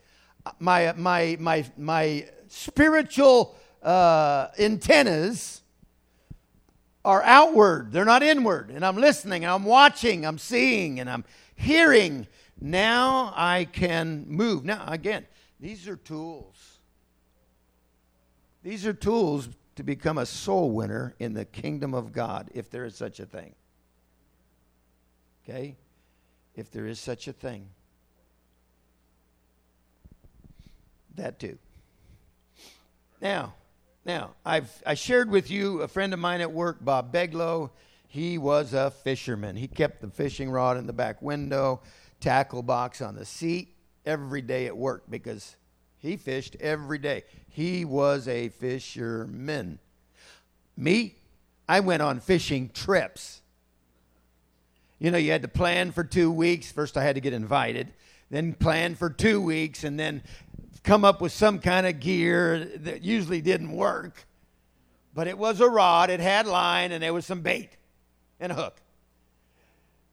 [0.60, 5.62] My, my, my, my spiritual uh, antennas
[7.05, 8.69] are outward, they're not inward.
[8.69, 12.27] And I'm listening, and I'm watching, I'm seeing, and I'm hearing.
[12.59, 14.63] Now I can move.
[14.63, 15.25] Now, again,
[15.59, 16.79] these are tools.
[18.63, 22.85] These are tools to become a soul winner in the kingdom of God, if there
[22.85, 23.53] is such a thing.
[25.43, 25.75] Okay?
[26.55, 27.67] If there is such a thing.
[31.15, 31.57] That too.
[33.21, 33.53] Now,
[34.05, 37.69] now, I've I shared with you a friend of mine at work, Bob Beglow.
[38.07, 39.55] He was a fisherman.
[39.55, 41.81] He kept the fishing rod in the back window,
[42.19, 43.69] tackle box on the seat
[44.05, 45.55] every day at work because
[45.97, 47.23] he fished every day.
[47.49, 49.79] He was a fisherman.
[50.75, 51.15] Me,
[51.67, 53.41] I went on fishing trips.
[54.99, 56.71] You know, you had to plan for two weeks.
[56.71, 57.93] First, I had to get invited,
[58.29, 60.23] then plan for two weeks, and then
[60.83, 64.25] come up with some kind of gear that usually didn't work.
[65.13, 67.69] But it was a rod, it had line, and there was some bait
[68.39, 68.75] and a hook.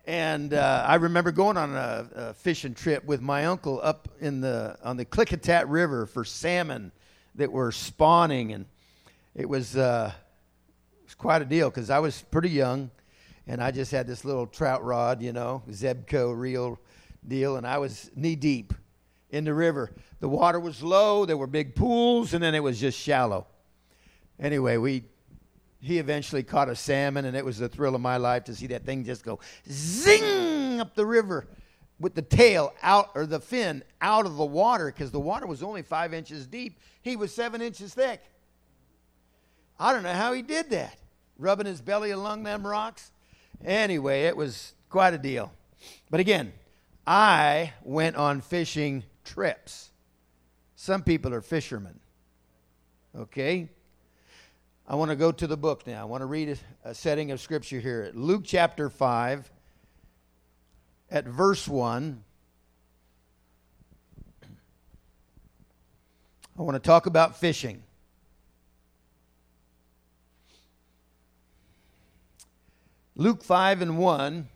[0.06, 4.40] And uh, I remember going on a, a, fishing trip with my uncle up in
[4.40, 6.90] the on the Klickitat River for salmon
[7.36, 8.64] that were spawning, and
[9.34, 10.12] it was uh,
[11.00, 12.90] it was quite a deal because I was pretty young,
[13.46, 16.78] and I just had this little trout rod, you know, Zebco reel
[17.26, 18.74] deal, and I was knee deep
[19.30, 19.92] in the river.
[20.20, 23.46] The water was low, there were big pools, and then it was just shallow.
[24.38, 25.04] Anyway, we
[25.82, 28.66] he eventually caught a salmon, and it was the thrill of my life to see
[28.68, 31.46] that thing just go zing up the river
[31.98, 35.62] with the tail out or the fin out of the water because the water was
[35.62, 36.78] only five inches deep.
[37.02, 38.22] He was seven inches thick.
[39.78, 40.96] I don't know how he did that.
[41.38, 43.10] rubbing his belly along them rocks.
[43.64, 45.52] Anyway, it was quite a deal.
[46.10, 46.52] But again,
[47.06, 49.89] I went on fishing trips.
[50.80, 52.00] Some people are fishermen.
[53.14, 53.68] Okay?
[54.88, 56.00] I want to go to the book now.
[56.00, 58.10] I want to read a, setting of scripture here.
[58.14, 59.50] Luke chapter 5,
[61.10, 62.24] at verse 1.
[66.58, 67.82] I want to talk about fishing.
[73.16, 74.48] Luke 5 and 1.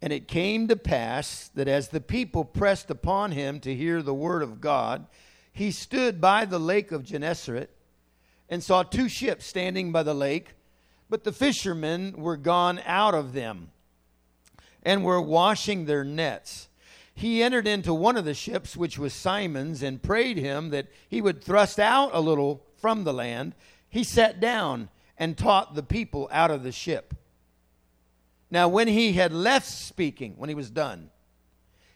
[0.00, 4.14] And it came to pass that as the people pressed upon him to hear the
[4.14, 5.06] word of God,
[5.52, 7.70] he stood by the lake of Gennesaret
[8.48, 10.54] and saw two ships standing by the lake,
[11.10, 13.70] but the fishermen were gone out of them
[14.82, 16.68] and were washing their nets.
[17.12, 21.20] He entered into one of the ships, which was Simon's, and prayed him that he
[21.20, 23.56] would thrust out a little from the land.
[23.88, 27.14] He sat down and taught the people out of the ship.
[28.50, 31.10] Now, when he had left speaking, when he was done,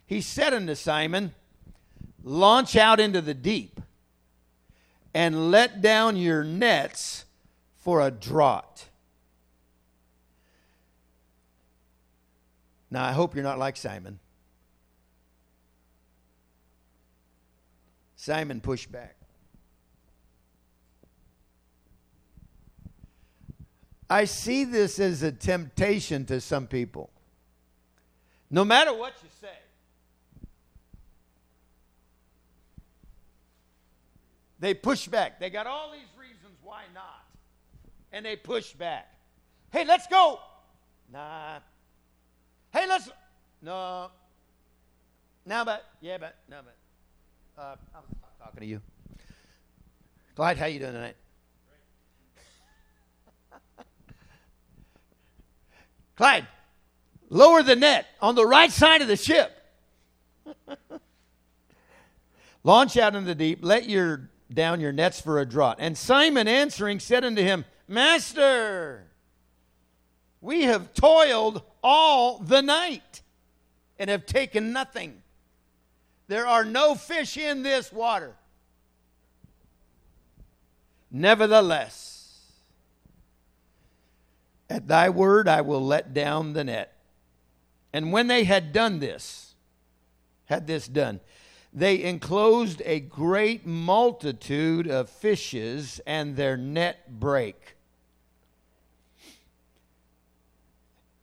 [0.05, 1.35] he said unto Simon,
[2.25, 3.81] Launch out into the deep
[5.13, 7.25] and let down your nets
[7.77, 8.85] for a draught.
[12.91, 14.19] Now, I hope you're not like Simon.
[18.17, 19.17] Simon pushed back.
[24.13, 27.09] I see this as a temptation to some people.
[28.51, 29.49] No matter what you say,
[34.61, 35.41] they push back.
[35.41, 37.25] They got all these reasons why not.
[38.13, 39.09] And they push back.
[39.71, 40.41] Hey, let's go.
[41.11, 41.61] Nah.
[42.71, 43.09] Hey, let's.
[43.63, 44.11] No.
[45.47, 45.87] Now, but.
[46.03, 46.37] Yeah, but.
[46.51, 47.63] No, but.
[47.63, 48.03] Uh, I'm
[48.39, 48.83] talking to you.
[50.37, 51.17] Clyde, how you doing tonight?
[56.17, 56.47] Clyde,
[57.29, 59.51] lower the net on the right side of the ship.
[62.65, 65.77] Launch out into the deep, let your down your nets for a draught.
[65.79, 69.07] And Simon answering said unto him, Master,
[70.41, 73.23] we have toiled all the night
[73.99, 75.23] and have taken nothing.
[76.29, 78.35] There are no fish in this water.
[81.11, 82.12] Nevertheless,
[84.71, 86.97] at thy word I will let down the net.
[87.93, 89.55] And when they had done this,
[90.47, 91.21] had this done,
[91.73, 97.77] they enclosed a great multitude of fishes, and their net brake.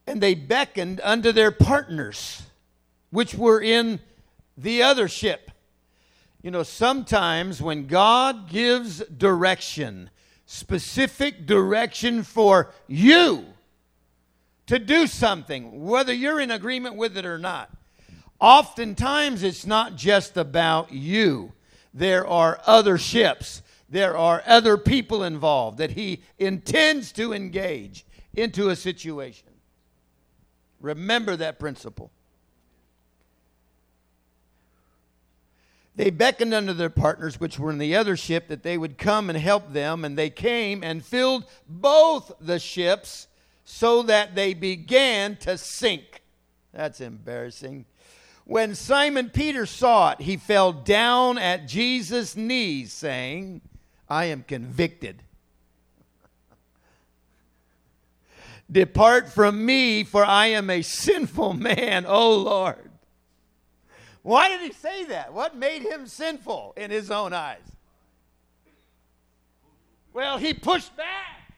[0.07, 2.41] And they beckoned unto their partners,
[3.11, 3.99] which were in
[4.57, 5.51] the other ship.
[6.41, 10.09] You know, sometimes when God gives direction,
[10.51, 13.45] specific direction for you
[14.65, 17.69] to do something, whether you're in agreement with it or not.
[18.39, 21.53] Oftentimes, it's not just about you,
[21.93, 28.69] there are other ships, there are other people involved that he intends to engage into
[28.69, 29.49] a situation.
[30.81, 32.09] Remember that principle.
[35.99, 39.29] They beckoned unto their partners, which were in the other ship, that they would come
[39.29, 40.05] and help them.
[40.05, 43.27] And they came and filled both the ships
[43.65, 46.21] so that they began to sink.
[46.71, 47.83] That's embarrassing.
[48.45, 53.59] When Simon Peter saw it, he fell down at Jesus' knees, saying,
[54.07, 55.21] I am convicted.
[58.71, 62.88] Depart from me, for I am a sinful man, O Lord.
[64.21, 65.33] Why did he say that?
[65.33, 67.61] What made him sinful in his own eyes?
[70.13, 71.53] Well, he pushed back.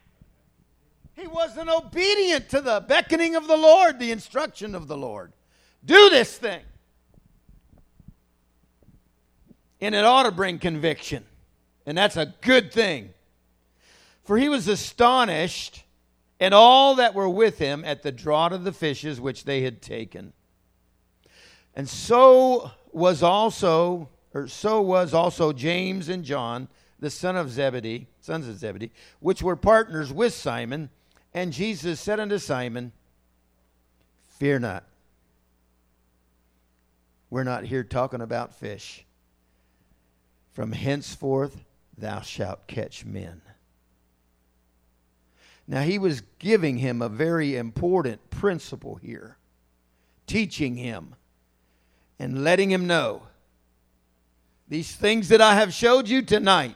[1.14, 5.34] He wasn't obedient to the beckoning of the Lord, the instruction of the Lord.
[5.84, 6.62] Do this thing.
[9.80, 11.26] And it ought to bring conviction.
[11.86, 13.10] And that's a good thing.
[14.24, 15.84] For he was astonished,
[16.40, 19.82] and all that were with him at the draught of the fishes which they had
[19.82, 20.34] taken.
[21.76, 26.68] And so was also, or so was also James and John,
[27.00, 30.90] the son of Zebedee, sons of Zebedee, which were partners with Simon.
[31.34, 32.92] And Jesus said unto Simon,
[34.38, 34.84] Fear not.
[37.30, 39.06] We're not here talking about fish.
[40.52, 41.64] From henceforth
[41.98, 43.42] thou shalt catch men.
[45.68, 49.38] Now, he was giving him a very important principle here,
[50.28, 51.16] teaching him
[52.22, 53.24] and letting him know
[54.68, 56.76] these things that I have showed you tonight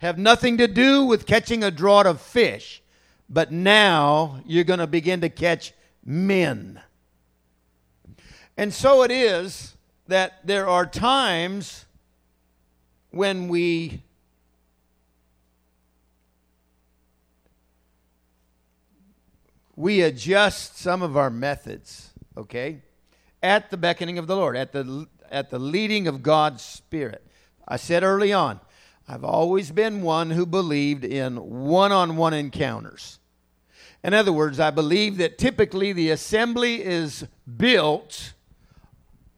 [0.00, 2.82] have nothing to do with catching a draught of fish,
[3.30, 5.72] but now you're going to begin to catch
[6.04, 6.78] men.
[8.54, 9.74] And so it is
[10.08, 11.86] that there are times
[13.10, 14.02] when we
[19.74, 22.82] we adjust some of our methods, okay?
[23.42, 27.22] At the beckoning of the Lord, at the at the leading of God's Spirit.
[27.66, 28.60] I said early on,
[29.06, 33.18] I've always been one who believed in one-on-one encounters.
[34.02, 37.26] In other words, I believe that typically the assembly is
[37.56, 38.32] built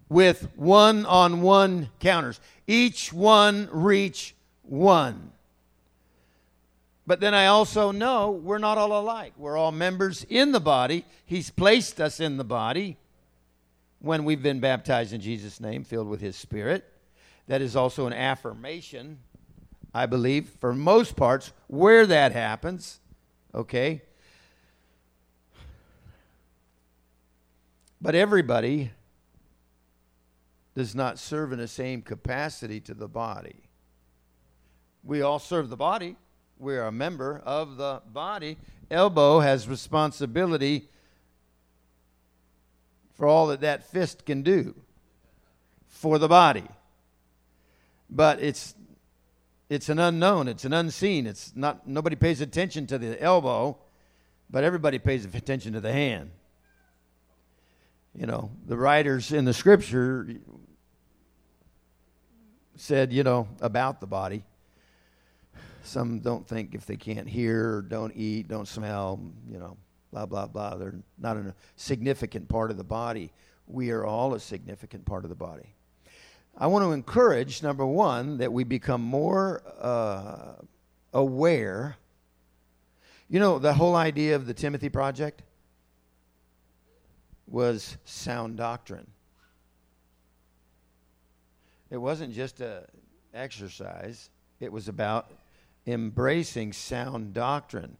[0.08, 2.40] with one-on-one counters.
[2.66, 5.32] Each one reach one.
[7.06, 9.32] But then I also know we're not all alike.
[9.36, 11.04] We're all members in the body.
[11.24, 12.96] He's placed us in the body
[14.00, 16.84] when we've been baptized in Jesus' name, filled with His Spirit.
[17.46, 19.18] That is also an affirmation,
[19.94, 23.00] I believe, for most parts, where that happens.
[23.54, 24.02] Okay?
[28.00, 28.90] But everybody
[30.74, 33.64] does not serve in the same capacity to the body.
[35.04, 36.16] We all serve the body
[36.60, 38.58] we're a member of the body.
[38.90, 40.88] Elbow has responsibility
[43.20, 44.74] for all that that fist can do
[45.86, 46.64] for the body.
[48.08, 48.74] But it's
[49.68, 51.26] it's an unknown, it's an unseen.
[51.26, 53.76] It's not nobody pays attention to the elbow,
[54.48, 56.30] but everybody pays attention to the hand.
[58.14, 60.26] You know, the writers in the scripture
[62.76, 64.44] said, you know, about the body
[65.82, 69.76] some don't think if they can't hear, don't eat, don't smell, you know,
[70.12, 70.76] blah, blah, blah.
[70.76, 73.32] They're not a significant part of the body.
[73.66, 75.74] We are all a significant part of the body.
[76.58, 80.54] I want to encourage, number one, that we become more uh,
[81.12, 81.96] aware.
[83.28, 85.42] You know, the whole idea of the Timothy Project
[87.46, 89.06] was sound doctrine.
[91.90, 92.84] It wasn't just a
[93.34, 94.30] exercise.
[94.60, 95.30] It was about
[95.86, 97.96] embracing sound doctrine.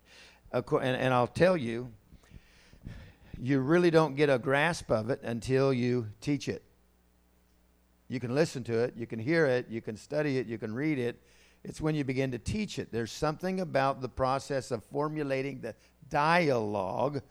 [0.52, 1.92] And, and I'll tell you,
[3.42, 6.62] you really don't get a grasp of it until you teach it.
[8.08, 10.74] You can listen to it, you can hear it, you can study it, you can
[10.74, 11.22] read it.
[11.62, 12.90] It's when you begin to teach it.
[12.90, 15.74] There's something about the process of formulating the
[16.08, 17.22] dialogue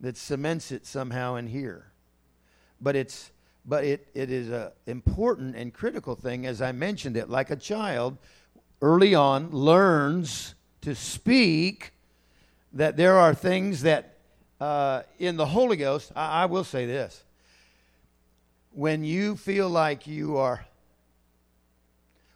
[0.00, 1.92] that cements it somehow in here.
[2.80, 3.30] But it's
[3.64, 7.56] but it, it is an important and critical thing, as I mentioned it, like a
[7.56, 8.16] child
[8.80, 11.92] early on learns to speak,
[12.72, 14.09] that there are things that
[14.60, 17.24] uh, in the Holy Ghost, I, I will say this.
[18.72, 20.64] When you feel like you are,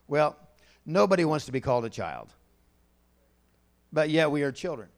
[0.08, 0.36] well,
[0.84, 2.28] nobody wants to be called a child,
[3.92, 4.88] but yet we are children.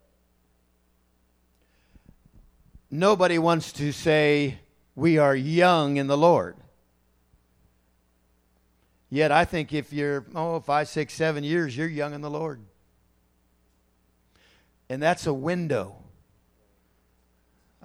[2.90, 4.58] Nobody wants to say
[4.94, 6.56] we are young in the Lord.
[9.10, 12.60] Yet I think if you're, oh, five, six, seven years, you're young in the Lord.
[14.88, 15.96] And that's a window.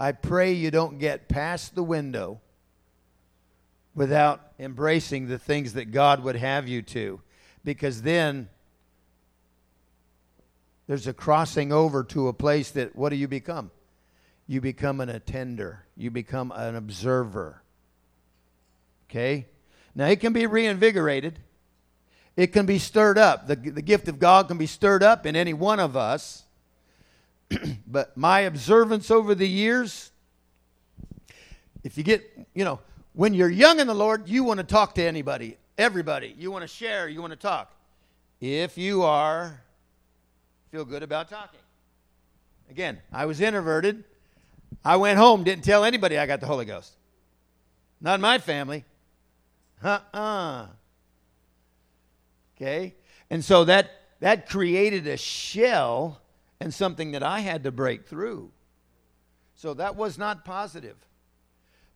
[0.01, 2.41] I pray you don't get past the window
[3.93, 7.21] without embracing the things that God would have you to.
[7.63, 8.49] Because then
[10.87, 13.69] there's a crossing over to a place that, what do you become?
[14.47, 17.61] You become an attender, you become an observer.
[19.07, 19.49] Okay?
[19.93, 21.37] Now, it can be reinvigorated,
[22.35, 23.45] it can be stirred up.
[23.45, 26.45] The, the gift of God can be stirred up in any one of us.
[27.87, 30.11] but my observance over the years,
[31.83, 32.23] if you get,
[32.53, 32.79] you know,
[33.13, 36.35] when you're young in the Lord, you want to talk to anybody, everybody.
[36.37, 37.73] You want to share, you want to talk.
[38.39, 39.61] If you are,
[40.71, 41.59] feel good about talking.
[42.69, 44.03] Again, I was introverted.
[44.83, 46.93] I went home, didn't tell anybody I got the Holy Ghost.
[47.99, 48.85] Not in my family.
[49.83, 50.67] Uh-uh.
[52.55, 52.95] Okay?
[53.29, 53.91] And so that
[54.21, 56.20] that created a shell
[56.61, 58.51] and something that I had to break through.
[59.55, 60.95] So that was not positive.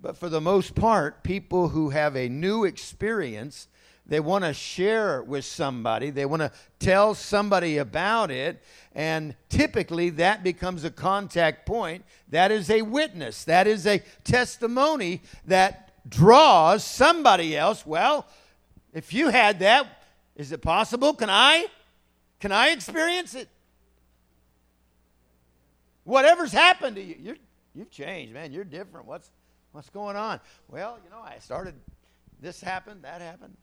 [0.01, 3.67] But for the most part, people who have a new experience,
[4.07, 8.61] they want to share with somebody, they want to tell somebody about it,
[8.93, 12.03] and typically that becomes a contact point.
[12.29, 17.85] That is a witness, that is a testimony that draws somebody else.
[17.85, 18.27] Well,
[18.93, 19.87] if you had that,
[20.35, 21.13] is it possible?
[21.13, 21.67] Can I?
[22.39, 23.47] Can I experience it?
[26.05, 27.35] Whatever's happened to you, you're,
[27.73, 28.53] you've changed, man.
[28.53, 29.07] You're different.
[29.07, 29.29] What's
[29.71, 30.39] what's going on?
[30.69, 31.75] Well, you know, I started.
[32.39, 33.03] This happened.
[33.03, 33.57] That happened.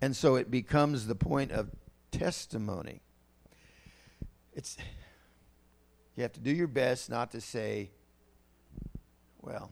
[0.00, 1.70] And so it becomes the point of
[2.12, 3.00] testimony.
[4.54, 4.76] It's
[6.14, 7.90] you have to do your best not to say,
[9.40, 9.70] well,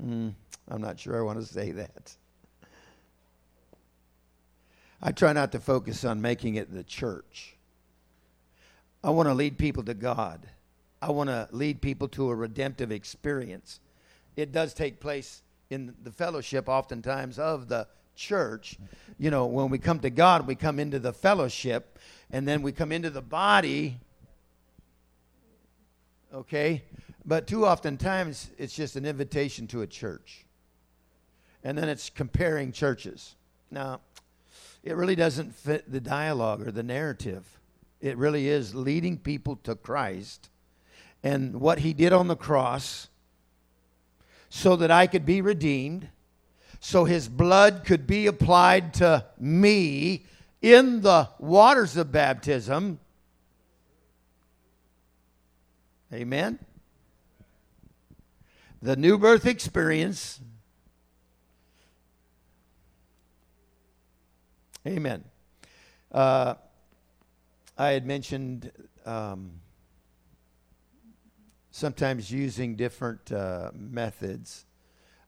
[0.00, 0.32] mm,
[0.68, 2.16] I'm not sure I want to say that.
[5.02, 7.56] I try not to focus on making it the church.
[9.02, 10.46] I want to lead people to God.
[11.00, 13.80] I want to lead people to a redemptive experience.
[14.36, 18.78] It does take place in the fellowship, oftentimes, of the church.
[19.18, 21.98] You know, when we come to God, we come into the fellowship,
[22.30, 23.98] and then we come into the body.
[26.32, 26.84] Okay?
[27.24, 30.46] But too often times, it's just an invitation to a church.
[31.64, 33.34] And then it's comparing churches.
[33.70, 34.00] Now,
[34.82, 37.58] it really doesn't fit the dialogue or the narrative.
[38.00, 40.48] It really is leading people to Christ
[41.22, 43.08] and what he did on the cross
[44.48, 46.08] so that I could be redeemed,
[46.80, 50.26] so his blood could be applied to me
[50.60, 52.98] in the waters of baptism.
[56.12, 56.58] Amen.
[58.82, 60.40] The new birth experience.
[64.86, 65.24] Amen.
[66.10, 66.54] Uh,
[67.78, 68.72] I had mentioned
[69.06, 69.52] um,
[71.70, 74.66] sometimes using different uh, methods.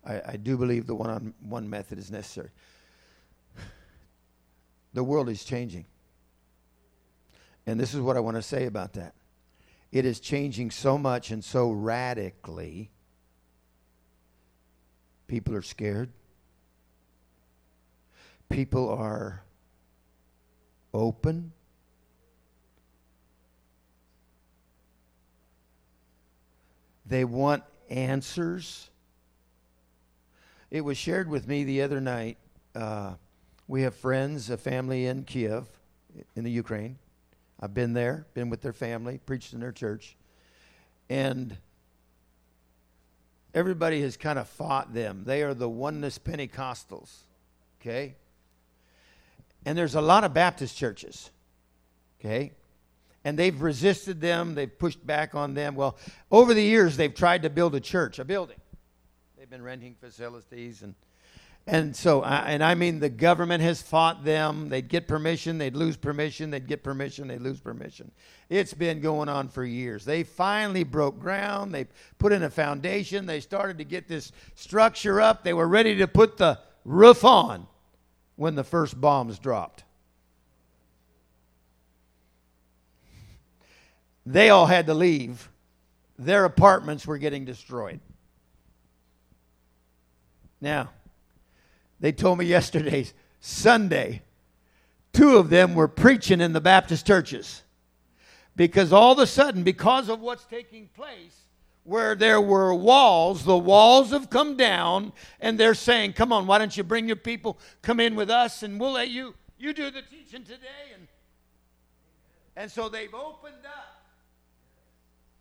[0.05, 2.51] I, I, do believe the one on one method is necessary.
[4.93, 5.87] The world is changing.
[7.67, 9.15] And this is what I want to say about that.
[9.91, 12.91] It is changing so much and so radically.
[15.27, 16.11] People are scared.
[18.51, 19.44] People are
[20.95, 21.53] open
[27.07, 28.91] They want answers.
[30.71, 32.39] It was shared with me the other night.
[32.75, 33.15] Uh,
[33.69, 35.67] we have friends, a family in Kiev,
[36.35, 36.99] in the Ukraine.
[37.61, 40.17] I've been there, been with their family, preached in their church.
[41.09, 41.57] And
[43.55, 45.25] everybody has kind of fought them.
[45.25, 47.13] They are the oneness Pentecostals.
[47.81, 48.17] Okay?
[49.65, 51.31] And there's a lot of Baptist churches.
[52.21, 52.53] Okay?
[53.25, 55.75] and they've resisted them, they've pushed back on them.
[55.75, 55.97] Well,
[56.31, 58.59] over the years, they've tried to build a church, a building.
[59.39, 60.95] They've been renting facilities and
[61.67, 64.69] and so, and I mean, the government has fought them.
[64.69, 68.11] They'd get permission, they'd lose permission, they'd get permission, they'd lose permission.
[68.51, 70.05] It's been going on for years.
[70.05, 71.75] They finally broke ground.
[71.75, 71.87] They
[72.19, 73.25] put in a foundation.
[73.25, 75.43] They started to get this structure up.
[75.43, 77.67] They were ready to put the roof on
[78.37, 79.85] when the first bombs dropped.
[84.26, 85.51] They all had to leave.
[86.18, 88.01] Their apartments were getting destroyed.
[90.61, 90.91] Now,
[92.01, 93.07] they told me yesterday,
[93.41, 94.22] Sunday,
[95.12, 97.62] two of them were preaching in the Baptist churches.
[98.57, 101.44] Because all of a sudden, because of what's taking place,
[101.85, 106.59] where there were walls, the walls have come down, and they're saying, Come on, why
[106.59, 109.91] don't you bring your people, come in with us, and we'll let you you do
[109.91, 110.93] the teaching today.
[110.95, 111.09] And,
[112.57, 113.95] and so they've opened up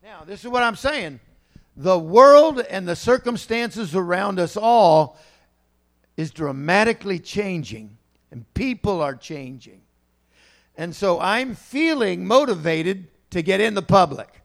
[0.04, 1.22] now, this is what I'm saying.
[1.78, 5.18] The world and the circumstances around us all
[6.18, 7.98] is dramatically changing,
[8.30, 9.82] and people are changing.
[10.76, 14.42] And so I'm feeling motivated to get in the public.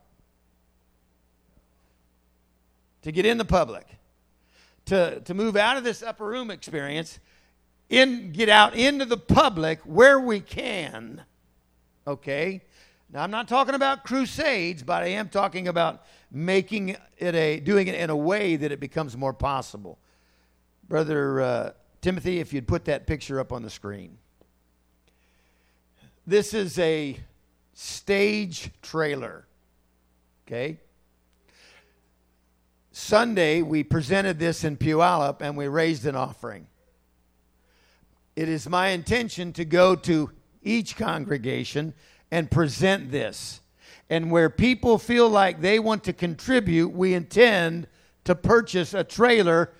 [3.02, 3.86] To get in the public.
[4.86, 7.18] To, to move out of this upper room experience,
[7.88, 11.22] in, get out into the public where we can.
[12.06, 12.62] Okay?
[13.12, 17.88] Now, I'm not talking about crusades, but I am talking about making it a, doing
[17.88, 19.98] it in a way that it becomes more possible.
[20.88, 24.18] Brother uh, Timothy, if you'd put that picture up on the screen.
[26.26, 27.18] This is a
[27.72, 29.46] stage trailer.
[30.46, 30.78] Okay?
[32.98, 36.66] Sunday, we presented this in Puyallup and we raised an offering.
[38.34, 40.32] It is my intention to go to
[40.64, 41.94] each congregation
[42.32, 43.60] and present this.
[44.10, 47.86] And where people feel like they want to contribute, we intend
[48.24, 49.70] to purchase a trailer,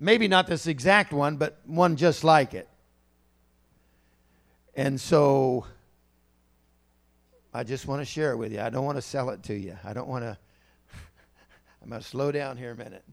[0.00, 2.68] maybe not this exact one, but one just like it.
[4.74, 5.66] And so
[7.52, 8.60] I just want to share it with you.
[8.60, 9.76] I don't want to sell it to you.
[9.84, 10.38] I don't want to.
[11.84, 13.04] I'm going to slow down here a minute.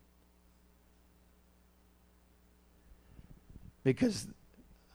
[3.83, 4.27] Because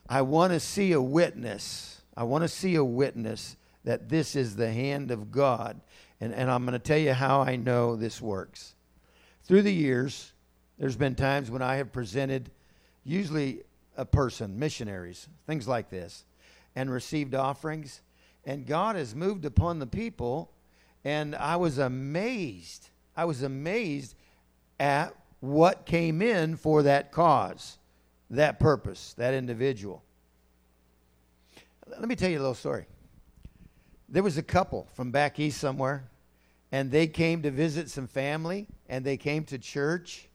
[0.08, 2.00] I want to see a witness.
[2.16, 5.78] I want to see a witness that this is the hand of God.
[6.22, 8.74] And, and I'm going to tell you how I know this works.
[9.44, 10.32] Through the years,
[10.78, 12.50] There's been times when I have presented,
[13.02, 13.62] usually
[13.96, 16.24] a person, missionaries, things like this,
[16.74, 18.02] and received offerings,
[18.44, 20.52] and God has moved upon the people,
[21.02, 22.90] and I was amazed.
[23.16, 24.14] I was amazed
[24.78, 27.78] at what came in for that cause,
[28.30, 30.02] that purpose, that individual.
[31.86, 32.86] Let me tell you a little story.
[34.08, 36.08] There was a couple from back east somewhere,
[36.72, 40.28] and they came to visit some family, and they came to church.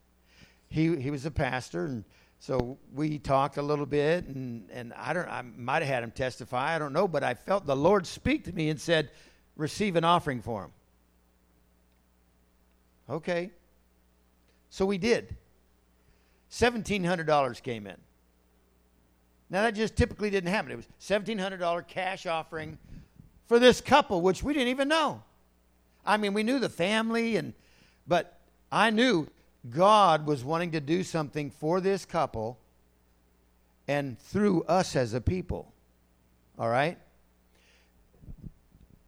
[0.70, 2.04] He, he was a pastor, and
[2.40, 6.12] so we talked a little bit, and, and I don't I might have had him
[6.12, 9.12] testify, I don't know, but I felt the Lord speak to me and said,
[9.56, 10.72] receive an offering for him.
[13.12, 13.52] Okay.
[14.70, 15.36] So we did.
[16.52, 17.98] $1,700 came in.
[19.50, 20.72] Now, that just typically didn't happen.
[20.72, 22.78] It was $1,700 cash offering
[23.48, 25.22] for this couple, which we didn't even know.
[26.06, 27.54] I mean, we knew the family, and
[28.08, 28.40] but
[28.72, 29.28] I knew
[29.70, 32.58] God was wanting to do something for this couple
[33.88, 35.74] and through us as a people.
[36.58, 36.98] All right?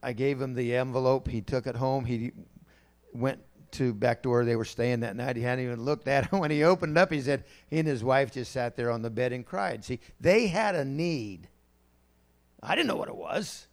[0.04, 1.30] I gave him the envelope.
[1.30, 2.04] He took it home.
[2.04, 2.34] He
[3.14, 3.40] went
[3.74, 5.36] to back to where they were staying that night.
[5.36, 6.32] He hadn't even looked at.
[6.32, 9.10] When he opened up, he said he and his wife just sat there on the
[9.10, 9.84] bed and cried.
[9.84, 11.48] See, they had a need.
[12.62, 13.68] I didn't know what it was.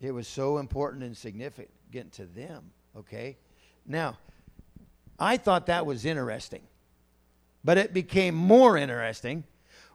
[0.00, 3.36] It was so important and significant to them, okay?
[3.86, 4.18] Now,
[5.18, 6.62] I thought that was interesting.
[7.64, 9.44] But it became more interesting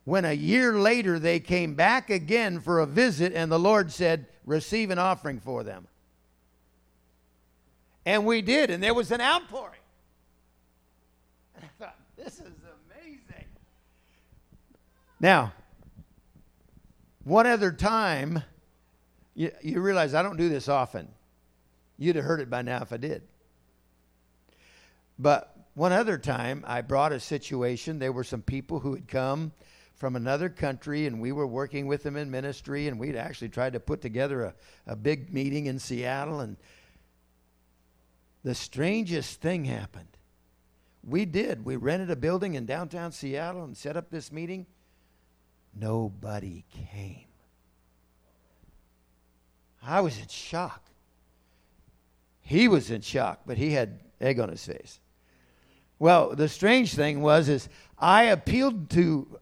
[0.05, 4.27] when a year later they came back again for a visit and the Lord said,
[4.45, 5.87] Receive an offering for them.
[8.07, 9.81] And we did, and there was an outpouring.
[11.55, 12.53] And I thought, this is
[12.89, 13.45] amazing.
[15.19, 15.51] Now,
[17.25, 18.43] one other time,
[19.35, 21.09] you, you realize I don't do this often.
[21.97, 23.23] You'd have heard it by now if I did.
[25.19, 27.99] But one other time, I brought a situation.
[27.99, 29.51] There were some people who had come
[29.95, 33.73] from another country, and we were working with them in ministry, and we'd actually tried
[33.73, 34.53] to put together a,
[34.85, 36.55] a big meeting in Seattle, and
[38.43, 40.17] the strangest thing happened.
[41.03, 41.65] We did.
[41.65, 44.65] We rented a building in downtown Seattle and set up this meeting.
[45.73, 47.27] Nobody came.
[49.81, 50.83] I was in shock.
[52.41, 54.99] He was in shock, but he had egg on his face.
[55.99, 59.39] Well, the strange thing was is I appealed to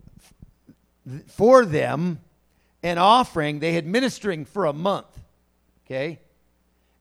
[1.27, 2.19] for them
[2.83, 3.59] an offering.
[3.59, 5.19] They had ministering for a month.
[5.85, 6.19] Okay?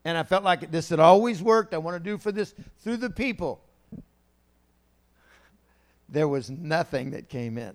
[0.05, 1.73] And I felt like this had always worked.
[1.73, 3.59] I want to do for this through the people.
[6.07, 7.73] There was nothing that came in.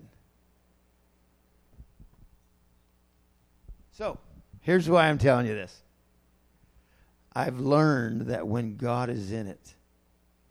[3.91, 4.17] So,
[4.61, 5.83] here's why I'm telling you this.
[7.35, 9.75] I've learned that when God is in it,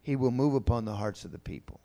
[0.03, 1.81] He will move upon the hearts of the people.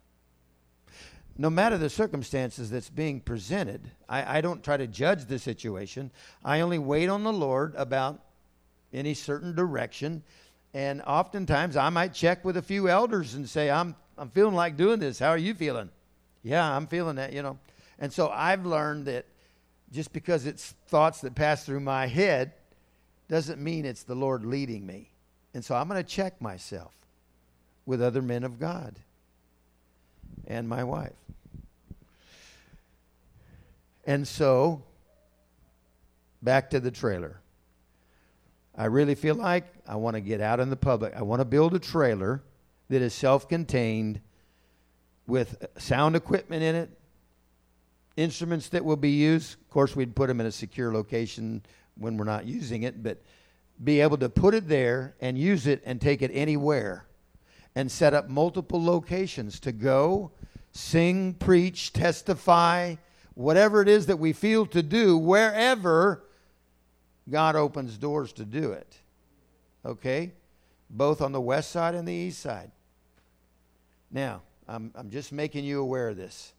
[1.38, 6.12] No matter the circumstances that's being presented, I, I don't try to judge the situation.
[6.44, 8.22] I only wait on the Lord about
[8.96, 10.24] any certain direction.
[10.74, 14.78] And oftentimes I might check with a few elders and say, I'm, I'm feeling like
[14.78, 15.20] doing this.
[15.20, 15.90] How are you feeling?
[16.44, 17.58] Yeah, I'm feeling that, you know.
[18.00, 19.26] And so I've learned that
[19.92, 22.54] just because it's thoughts that pass through my head
[23.28, 25.10] doesn't mean it's the Lord leading me.
[25.54, 26.94] And so I'm going to check myself
[27.86, 28.96] with other men of God
[30.48, 31.14] and my wife.
[34.06, 34.84] And so,
[36.42, 37.40] back to the trailer.
[38.78, 41.14] I really feel like I want to get out in the public.
[41.16, 42.44] I want to build a trailer
[42.90, 44.20] that is self contained
[45.28, 46.90] with sound equipment in it,
[48.18, 49.54] instruments that will be used.
[49.54, 51.64] Of course, we'd put them in a secure location
[51.98, 53.22] when we're not using it, but
[53.84, 57.06] be able to put it there and use it and take it anywhere
[57.76, 60.32] and set up multiple locations to go,
[60.72, 62.96] sing, preach, testify,
[63.34, 66.25] whatever it is that we feel to do, wherever
[67.30, 68.98] God opens doors to do it.
[69.86, 70.34] Okay?
[70.90, 72.72] Both on the west side and the east side.
[74.12, 76.54] Now, I'm, I'm just making you aware of this.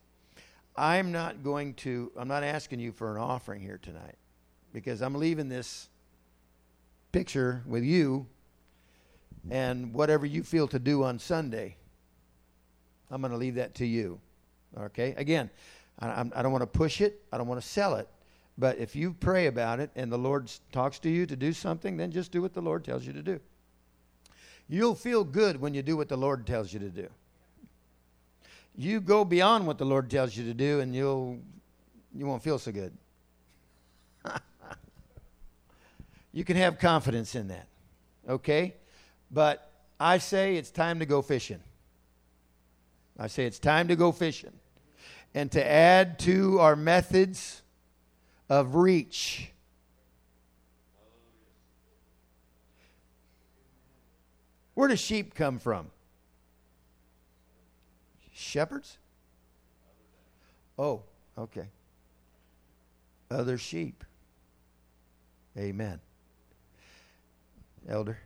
[0.77, 4.17] I'm not going to, I'm not asking you for an offering here tonight
[4.73, 5.89] because I'm leaving this
[7.13, 8.27] picture with you
[9.51, 11.77] and whatever you feel to do on Sunday.
[13.11, 14.21] I'm going to leave that to you.
[14.77, 15.15] Okay?
[15.17, 15.49] Again,
[15.99, 18.09] I, I don't want to push it, I don't want to sell it.
[18.59, 21.97] But if you pray about it and the Lord talks to you to do something,
[21.97, 23.41] then just do what the Lord tells you to do.
[24.69, 27.09] You'll feel good when you do what the Lord tells you to do.
[28.75, 31.39] You go beyond what the Lord tells you to do and you'll
[32.15, 32.97] you won't feel so good.
[36.33, 37.67] you can have confidence in that.
[38.27, 38.75] Okay?
[39.31, 41.61] But I say it's time to go fishing.
[43.19, 44.53] I say it's time to go fishing.
[45.35, 47.63] And to add to our methods
[48.49, 49.51] of reach.
[54.75, 55.91] Where do sheep come from?
[58.33, 58.99] Shepherds?
[60.79, 61.03] Oh,
[61.39, 61.69] okay.
[63.31, 64.05] Other sheep.
[65.59, 66.01] Amen.
[67.89, 68.19] Elder.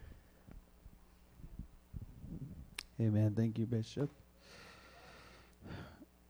[3.01, 3.35] Amen.
[3.37, 4.11] Thank you, Bishop.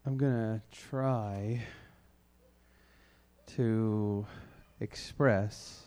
[0.04, 1.62] I'm going to try
[3.56, 4.26] to
[4.80, 5.86] express.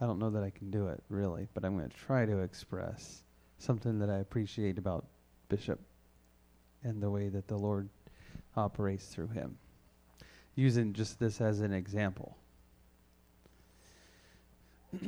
[0.00, 2.38] I don't know that I can do it really, but I'm going to try to
[2.38, 3.22] express
[3.58, 5.06] something that I appreciate about
[5.48, 5.80] Bishop
[6.82, 7.88] and the way that the Lord
[8.56, 9.58] operates through him.
[10.54, 12.36] Using just this as an example.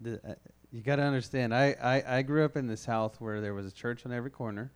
[0.00, 0.34] the, uh,
[0.72, 3.66] you got to understand, I, I, I grew up in the South where there was
[3.66, 4.70] a church on every corner,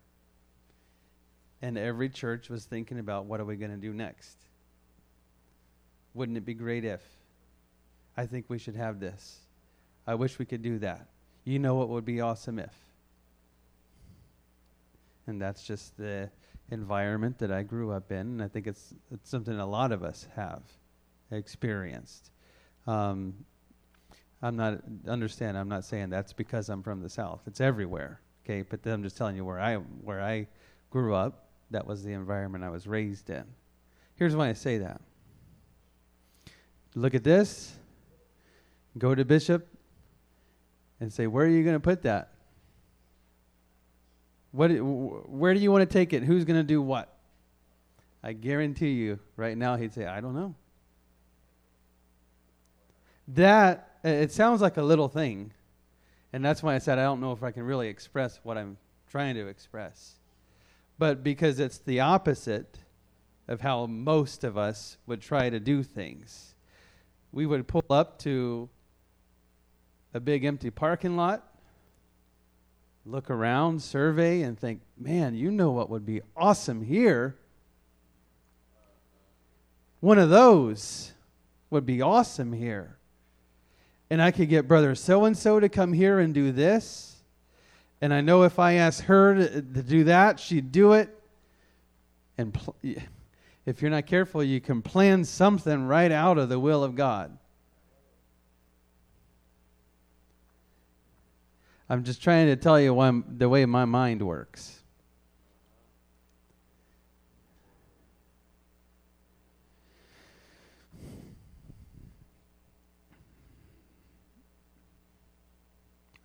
[1.63, 4.37] and every church was thinking about what are we going to do next?
[6.15, 7.01] Wouldn't it be great if?
[8.17, 9.39] I think we should have this.
[10.07, 11.07] I wish we could do that.
[11.45, 12.75] You know what would be awesome if?
[15.27, 16.31] And that's just the
[16.71, 20.03] environment that I grew up in, and I think it's, it's something a lot of
[20.03, 20.63] us have
[21.31, 22.31] experienced.
[22.87, 23.35] Um,
[24.43, 25.57] I'm not understand.
[25.57, 27.43] I'm not saying that's because I'm from the South.
[27.47, 28.21] It's everywhere.
[28.45, 30.49] Okay, but I'm just telling you where I where I
[30.91, 31.52] grew up.
[31.73, 33.45] That was the environment I was raised in.
[34.15, 35.01] Here's why I say that.
[36.95, 37.73] Look at this.
[38.99, 39.67] Go to Bishop
[41.01, 42.29] and say, where are you going to put that?
[44.53, 46.23] What, where do you want to take it?
[46.23, 47.17] Who's going to do what?
[48.23, 50.55] I guarantee you, right now, he'd say, I don't know.
[53.29, 55.53] That, it sounds like a little thing.
[56.35, 58.77] And that's why I said I don't know if I can really express what I'm
[59.11, 60.17] trying to express.
[60.99, 62.79] But because it's the opposite
[63.49, 66.55] of how most of us would try to do things.
[67.33, 68.69] We would pull up to
[70.15, 71.53] a big empty parking lot
[73.05, 77.37] look around, survey, and think, man, you know what would be awesome here?
[80.01, 81.13] One of those
[81.71, 82.99] would be awesome here.
[84.11, 87.12] And I could get brother so and so to come here and do this.
[88.03, 91.17] And I know if I asked her to, to do that, she'd do it.
[92.37, 92.75] And pl-
[93.65, 97.39] if you're not careful, you can plan something right out of the will of God.
[101.89, 104.82] I'm just trying to tell you why, the way my mind works.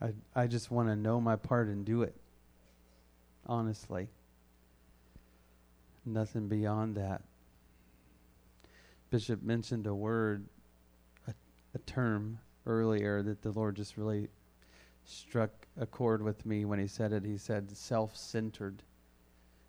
[0.01, 2.15] I, I just want to know my part and do it.
[3.45, 4.09] Honestly.
[6.05, 7.21] Nothing beyond that.
[9.09, 10.45] Bishop mentioned a word,
[11.27, 11.33] a,
[11.73, 14.29] a term earlier that the Lord just really
[15.05, 17.23] struck a chord with me when he said it.
[17.23, 18.83] He said, self centered.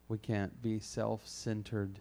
[0.09, 2.01] We can't be self centered.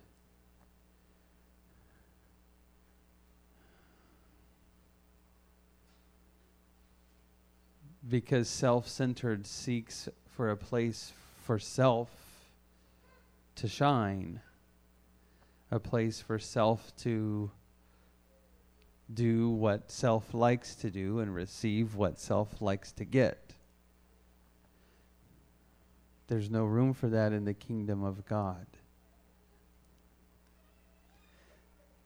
[8.10, 11.12] Because self centered seeks for a place
[11.44, 12.10] for self
[13.56, 14.42] to shine,
[15.72, 17.52] a place for self to
[19.14, 23.54] do what self likes to do and receive what self likes to get.
[26.28, 28.66] There's no room for that in the kingdom of God.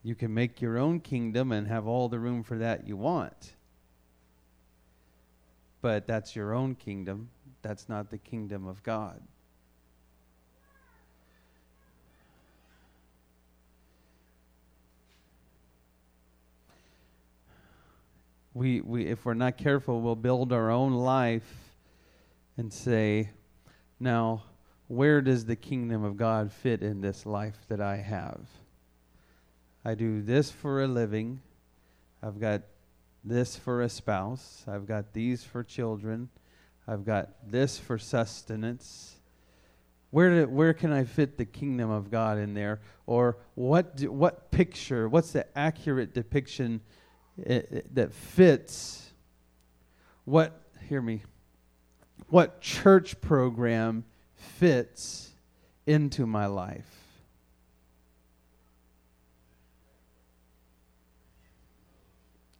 [0.04, 3.52] You can make your own kingdom and have all the room for that you want.
[5.82, 7.28] But that's your own kingdom.
[7.60, 9.20] That's not the kingdom of God.
[18.54, 21.74] we, we if we're not careful, we'll build our own life
[22.56, 23.30] and say,
[23.98, 24.42] now,
[24.88, 28.40] where does the kingdom of God fit in this life that I have?
[29.84, 31.40] I do this for a living.
[32.22, 32.62] I've got
[33.24, 34.64] this for a spouse.
[34.66, 36.28] I've got these for children.
[36.86, 39.16] I've got this for sustenance.
[40.10, 42.80] Where, where can I fit the kingdom of God in there?
[43.06, 46.80] Or what, do, what picture, what's the accurate depiction
[47.38, 49.10] it, it, that fits
[50.24, 51.22] what, hear me,
[52.28, 54.04] what church program
[54.34, 55.30] fits
[55.86, 57.01] into my life.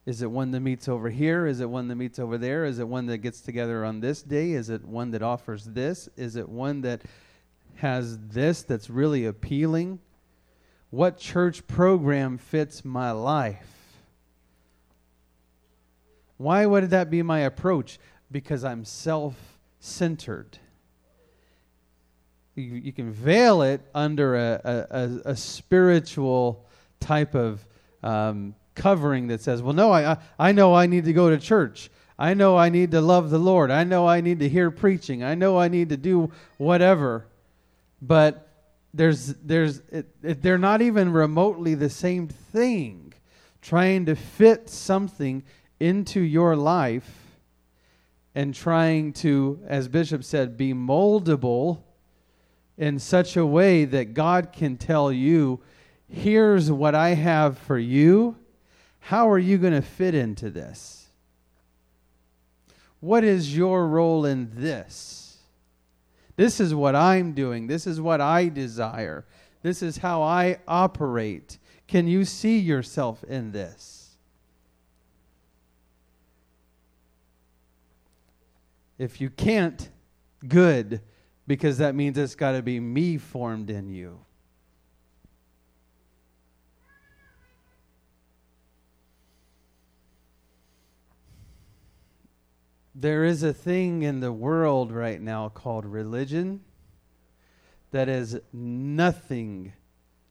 [0.05, 1.47] Is it one that meets over here?
[1.47, 2.65] Is it one that meets over there?
[2.65, 4.53] Is it one that gets together on this day?
[4.53, 6.09] Is it one that offers this?
[6.17, 7.03] Is it one that
[7.77, 10.01] has this that's really appealing?
[10.91, 13.69] What church program fits my life?
[16.37, 18.01] Why would that be my approach?
[18.31, 19.37] Because I'm self
[19.79, 20.59] centered.
[22.57, 24.61] You, you, can veil it under a,
[25.25, 26.67] a, a spiritual
[27.01, 27.67] type of
[28.03, 31.91] um, covering that says, well, no, I, I know I need to go to church.
[32.19, 33.71] I know I need to love the Lord.
[33.71, 35.25] I know I need to hear preaching.
[35.25, 37.27] I know I need to do whatever.
[38.01, 38.49] But
[38.95, 43.15] there's, there's, it, it, they're not even remotely the same thing.
[43.61, 45.43] Trying to fit something
[45.81, 47.11] into your life
[48.35, 51.83] and trying to, as Bishop said, be moldable
[52.79, 55.61] in such a way that God can tell you,
[56.09, 58.37] here's what I have for you
[59.03, 61.09] how are you going to fit into this?
[63.01, 65.39] What is your role in this?
[66.37, 67.67] This is what I'm doing.
[67.67, 69.25] This is what I desire.
[69.63, 71.59] This is how I operate.
[71.89, 74.15] Can you see yourself in this?
[78.99, 79.91] If you can't,
[80.47, 81.01] good,
[81.49, 84.21] because that means it's got to be me formed in you.
[92.95, 96.61] There is a thing in the world right now called religion
[97.91, 99.73] that has nothing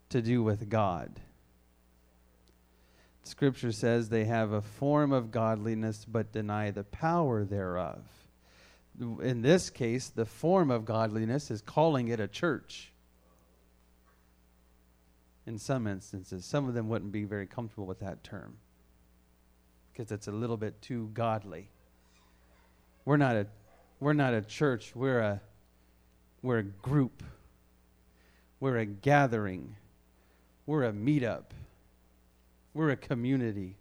[0.09, 1.20] to do with God.
[3.24, 8.03] Scripture says they have a form of godliness but deny the power thereof.
[8.99, 12.91] In this case, the form of godliness is calling it a church.
[15.47, 18.57] In some instances, some of them wouldn't be very comfortable with that term
[19.91, 21.70] because it's a little bit too godly.
[23.06, 23.47] We're not a
[23.99, 24.95] we're not a church.
[24.95, 25.41] We're a
[26.41, 27.24] we're a group.
[28.60, 29.76] We're a gathering.
[30.66, 31.45] We're a meetup.
[32.74, 33.78] We're a community.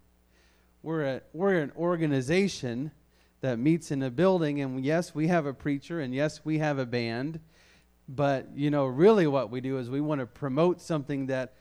[0.83, 2.91] We're a we're an organization
[3.41, 6.77] that meets in a building and yes, we have a preacher and yes, we have
[6.77, 7.39] a band.
[8.07, 11.53] But, you know, really what we do is we want to promote something that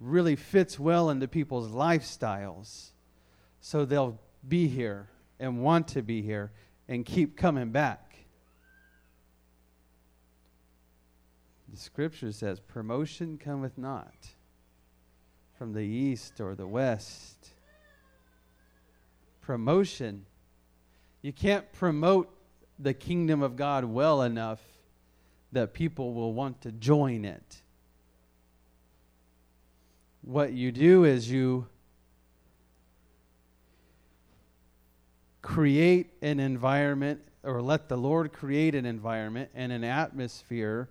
[0.00, 2.90] really fits well into people's lifestyles.
[3.60, 5.08] So they'll be here
[5.40, 6.52] and want to be here
[6.88, 8.14] and keep coming back.
[11.68, 14.14] The scripture says, Promotion cometh not
[15.58, 17.50] from the east or the west.
[19.40, 20.26] Promotion.
[21.22, 22.30] You can't promote
[22.78, 24.60] the kingdom of God well enough
[25.52, 27.62] that people will want to join it.
[30.22, 31.66] What you do is you
[35.46, 40.88] create an environment or let the Lord create an environment and an atmosphere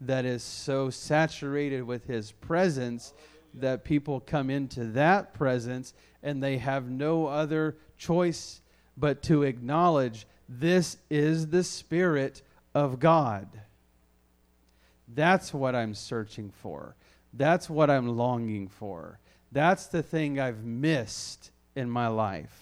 [0.00, 3.12] that is so saturated with His presence
[3.52, 8.62] that people come into that presence and they have no other choice
[8.96, 12.40] but to acknowledge this is the Spirit
[12.74, 13.46] of God.
[15.06, 16.96] That's what I'm searching for.
[17.34, 19.18] That's what I'm longing for.
[19.52, 22.61] That's the thing I've missed in my life.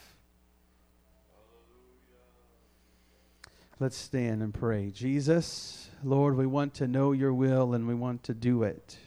[3.80, 4.90] Let's stand and pray.
[4.90, 8.98] Jesus, Lord, we want to know your will and we want to do it.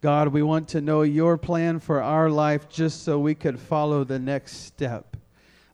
[0.00, 4.02] God, we want to know your plan for our life just so we could follow
[4.02, 5.16] the next step.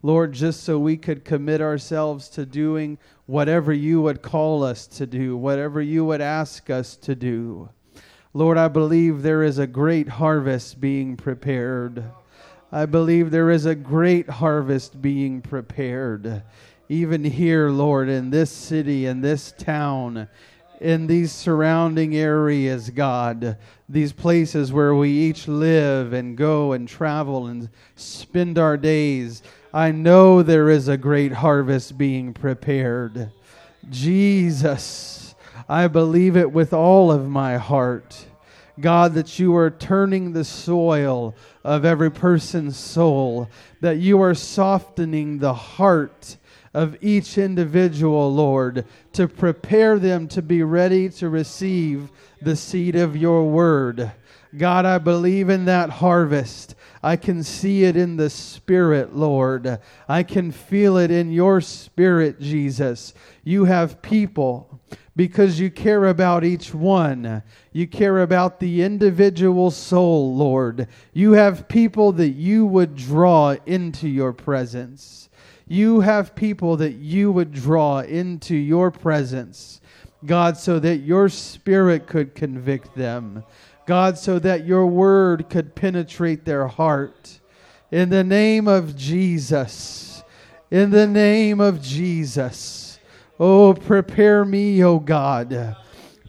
[0.02, 5.06] Lord, just so we could commit ourselves to doing whatever you would call us to
[5.06, 7.70] do, whatever you would ask us to do.
[8.34, 12.04] Lord, I believe there is a great harvest being prepared.
[12.70, 16.42] I believe there is a great harvest being prepared
[16.88, 20.28] even here, Lord, in this city, in this town,
[20.80, 23.58] in these surrounding areas, God,
[23.88, 29.42] these places where we each live and go and travel and spend our days.
[29.74, 33.32] I know there is a great harvest being prepared.
[33.90, 35.34] Jesus,
[35.68, 38.24] I believe it with all of my heart.
[38.80, 41.34] God, that you are turning the soil
[41.64, 46.37] of every person's soul, that you are softening the heart
[46.74, 52.10] of each individual, Lord, to prepare them to be ready to receive
[52.40, 54.12] the seed of your word.
[54.56, 56.74] God, I believe in that harvest.
[57.02, 59.78] I can see it in the Spirit, Lord.
[60.08, 63.12] I can feel it in your Spirit, Jesus.
[63.44, 64.80] You have people
[65.14, 67.42] because you care about each one.
[67.72, 70.88] You care about the individual soul, Lord.
[71.12, 75.27] You have people that you would draw into your presence.
[75.68, 79.80] You have people that you would draw into your presence,
[80.24, 83.44] God, so that your Spirit could convict them
[83.88, 87.40] God, so that your word could penetrate their heart.
[87.90, 90.22] In the name of Jesus.
[90.70, 93.00] In the name of Jesus.
[93.40, 95.74] Oh, prepare me, oh God.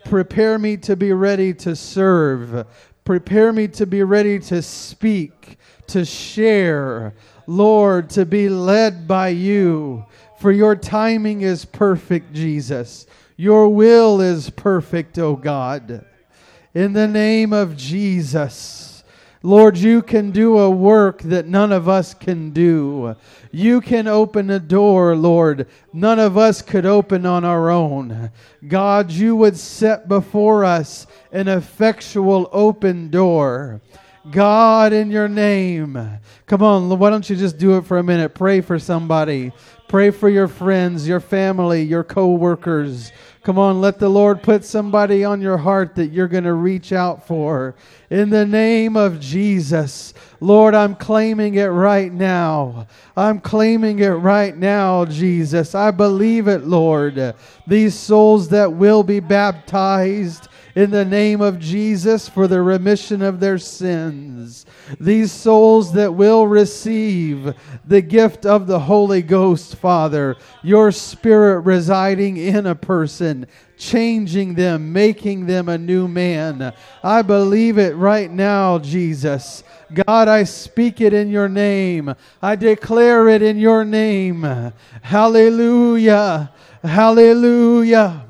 [0.06, 2.66] Prepare me to be ready to serve.
[3.04, 7.14] Prepare me to be ready to speak, to share.
[7.50, 10.06] Lord, to be led by you.
[10.40, 13.08] For your timing is perfect, Jesus.
[13.36, 16.06] Your will is perfect, O oh God
[16.74, 19.04] in the name of Jesus.
[19.42, 23.16] Lord, you can do a work that none of us can do.
[23.52, 28.32] You can open a door, Lord, none of us could open on our own.
[28.68, 33.82] God, you would set before us an effectual open door.
[34.32, 36.20] God, in your name.
[36.46, 38.34] Come on, why don't you just do it for a minute?
[38.36, 39.52] Pray for somebody.
[39.88, 43.12] Pray for your friends, your family, your co workers.
[43.44, 46.92] Come on, let the Lord put somebody on your heart that you're going to reach
[46.92, 47.74] out for.
[48.10, 52.88] In the name of Jesus, Lord, I'm claiming it right now.
[53.16, 55.74] I'm claiming it right now, Jesus.
[55.74, 57.34] I believe it, Lord.
[57.66, 63.40] These souls that will be baptized in the name of Jesus for the remission of
[63.40, 64.66] their sins.
[65.00, 67.54] These souls that will receive
[67.86, 73.48] the gift of the Holy Ghost, Father, your Spirit residing in a person,
[73.78, 76.74] changing them, making them a new man.
[77.04, 79.64] I believe it right now, Jesus.
[79.94, 82.14] God, I speak it in your name.
[82.42, 84.44] I declare it in your name.
[85.02, 86.52] Hallelujah.
[86.84, 88.29] Hallelujah.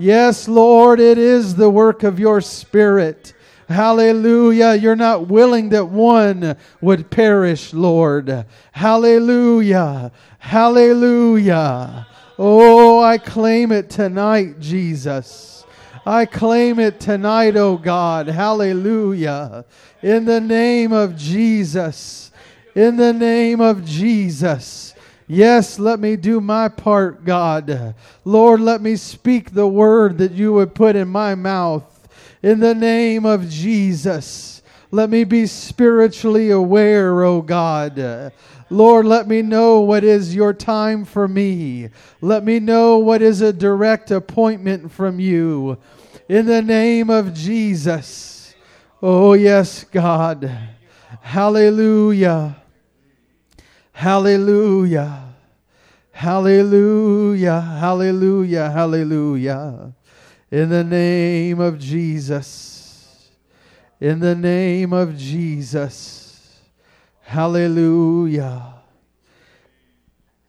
[0.00, 3.34] Yes, Lord, it is the work of your Spirit.
[3.68, 4.74] Hallelujah.
[4.74, 8.46] You're not willing that one would perish, Lord.
[8.72, 10.10] Hallelujah.
[10.38, 12.06] Hallelujah.
[12.38, 15.66] Oh, I claim it tonight, Jesus.
[16.06, 18.26] I claim it tonight, oh God.
[18.26, 19.66] Hallelujah.
[20.00, 22.32] In the name of Jesus.
[22.74, 24.94] In the name of Jesus.
[25.32, 27.94] Yes, let me do my part, God.
[28.24, 31.84] Lord, let me speak the word that you would put in my mouth.
[32.42, 34.60] In the name of Jesus,
[34.90, 38.32] let me be spiritually aware, O oh God.
[38.70, 41.90] Lord, let me know what is your time for me.
[42.20, 45.78] Let me know what is a direct appointment from you.
[46.28, 48.52] In the name of Jesus.
[49.00, 50.50] Oh, yes, God.
[51.20, 52.59] Hallelujah.
[54.00, 55.34] Hallelujah.
[56.10, 57.60] Hallelujah.
[57.60, 58.70] Hallelujah.
[58.70, 59.92] Hallelujah.
[60.50, 63.28] In the name of Jesus.
[64.00, 66.62] In the name of Jesus.
[67.24, 68.76] Hallelujah.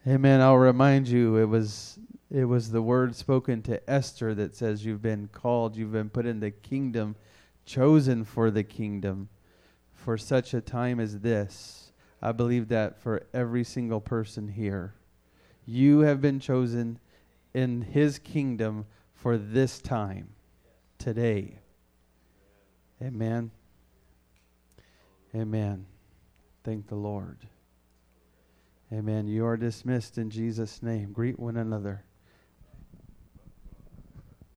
[0.07, 0.39] Amen.
[0.39, 1.99] I'll remind you it was
[2.33, 6.25] it was the word spoken to Esther that says you've been called, you've been put
[6.25, 7.17] in the kingdom,
[7.65, 9.27] chosen for the kingdom
[9.93, 11.80] for such a time as this.
[12.21, 14.93] I believe that for every single person here.
[15.65, 16.99] You have been chosen
[17.53, 20.29] in His kingdom for this time,
[20.97, 21.59] today.
[23.01, 23.51] Amen.
[25.33, 25.85] Amen.
[26.63, 27.47] Thank the Lord.
[28.93, 29.27] Amen.
[29.27, 31.13] You are dismissed in Jesus' name.
[31.13, 32.03] Greet one another.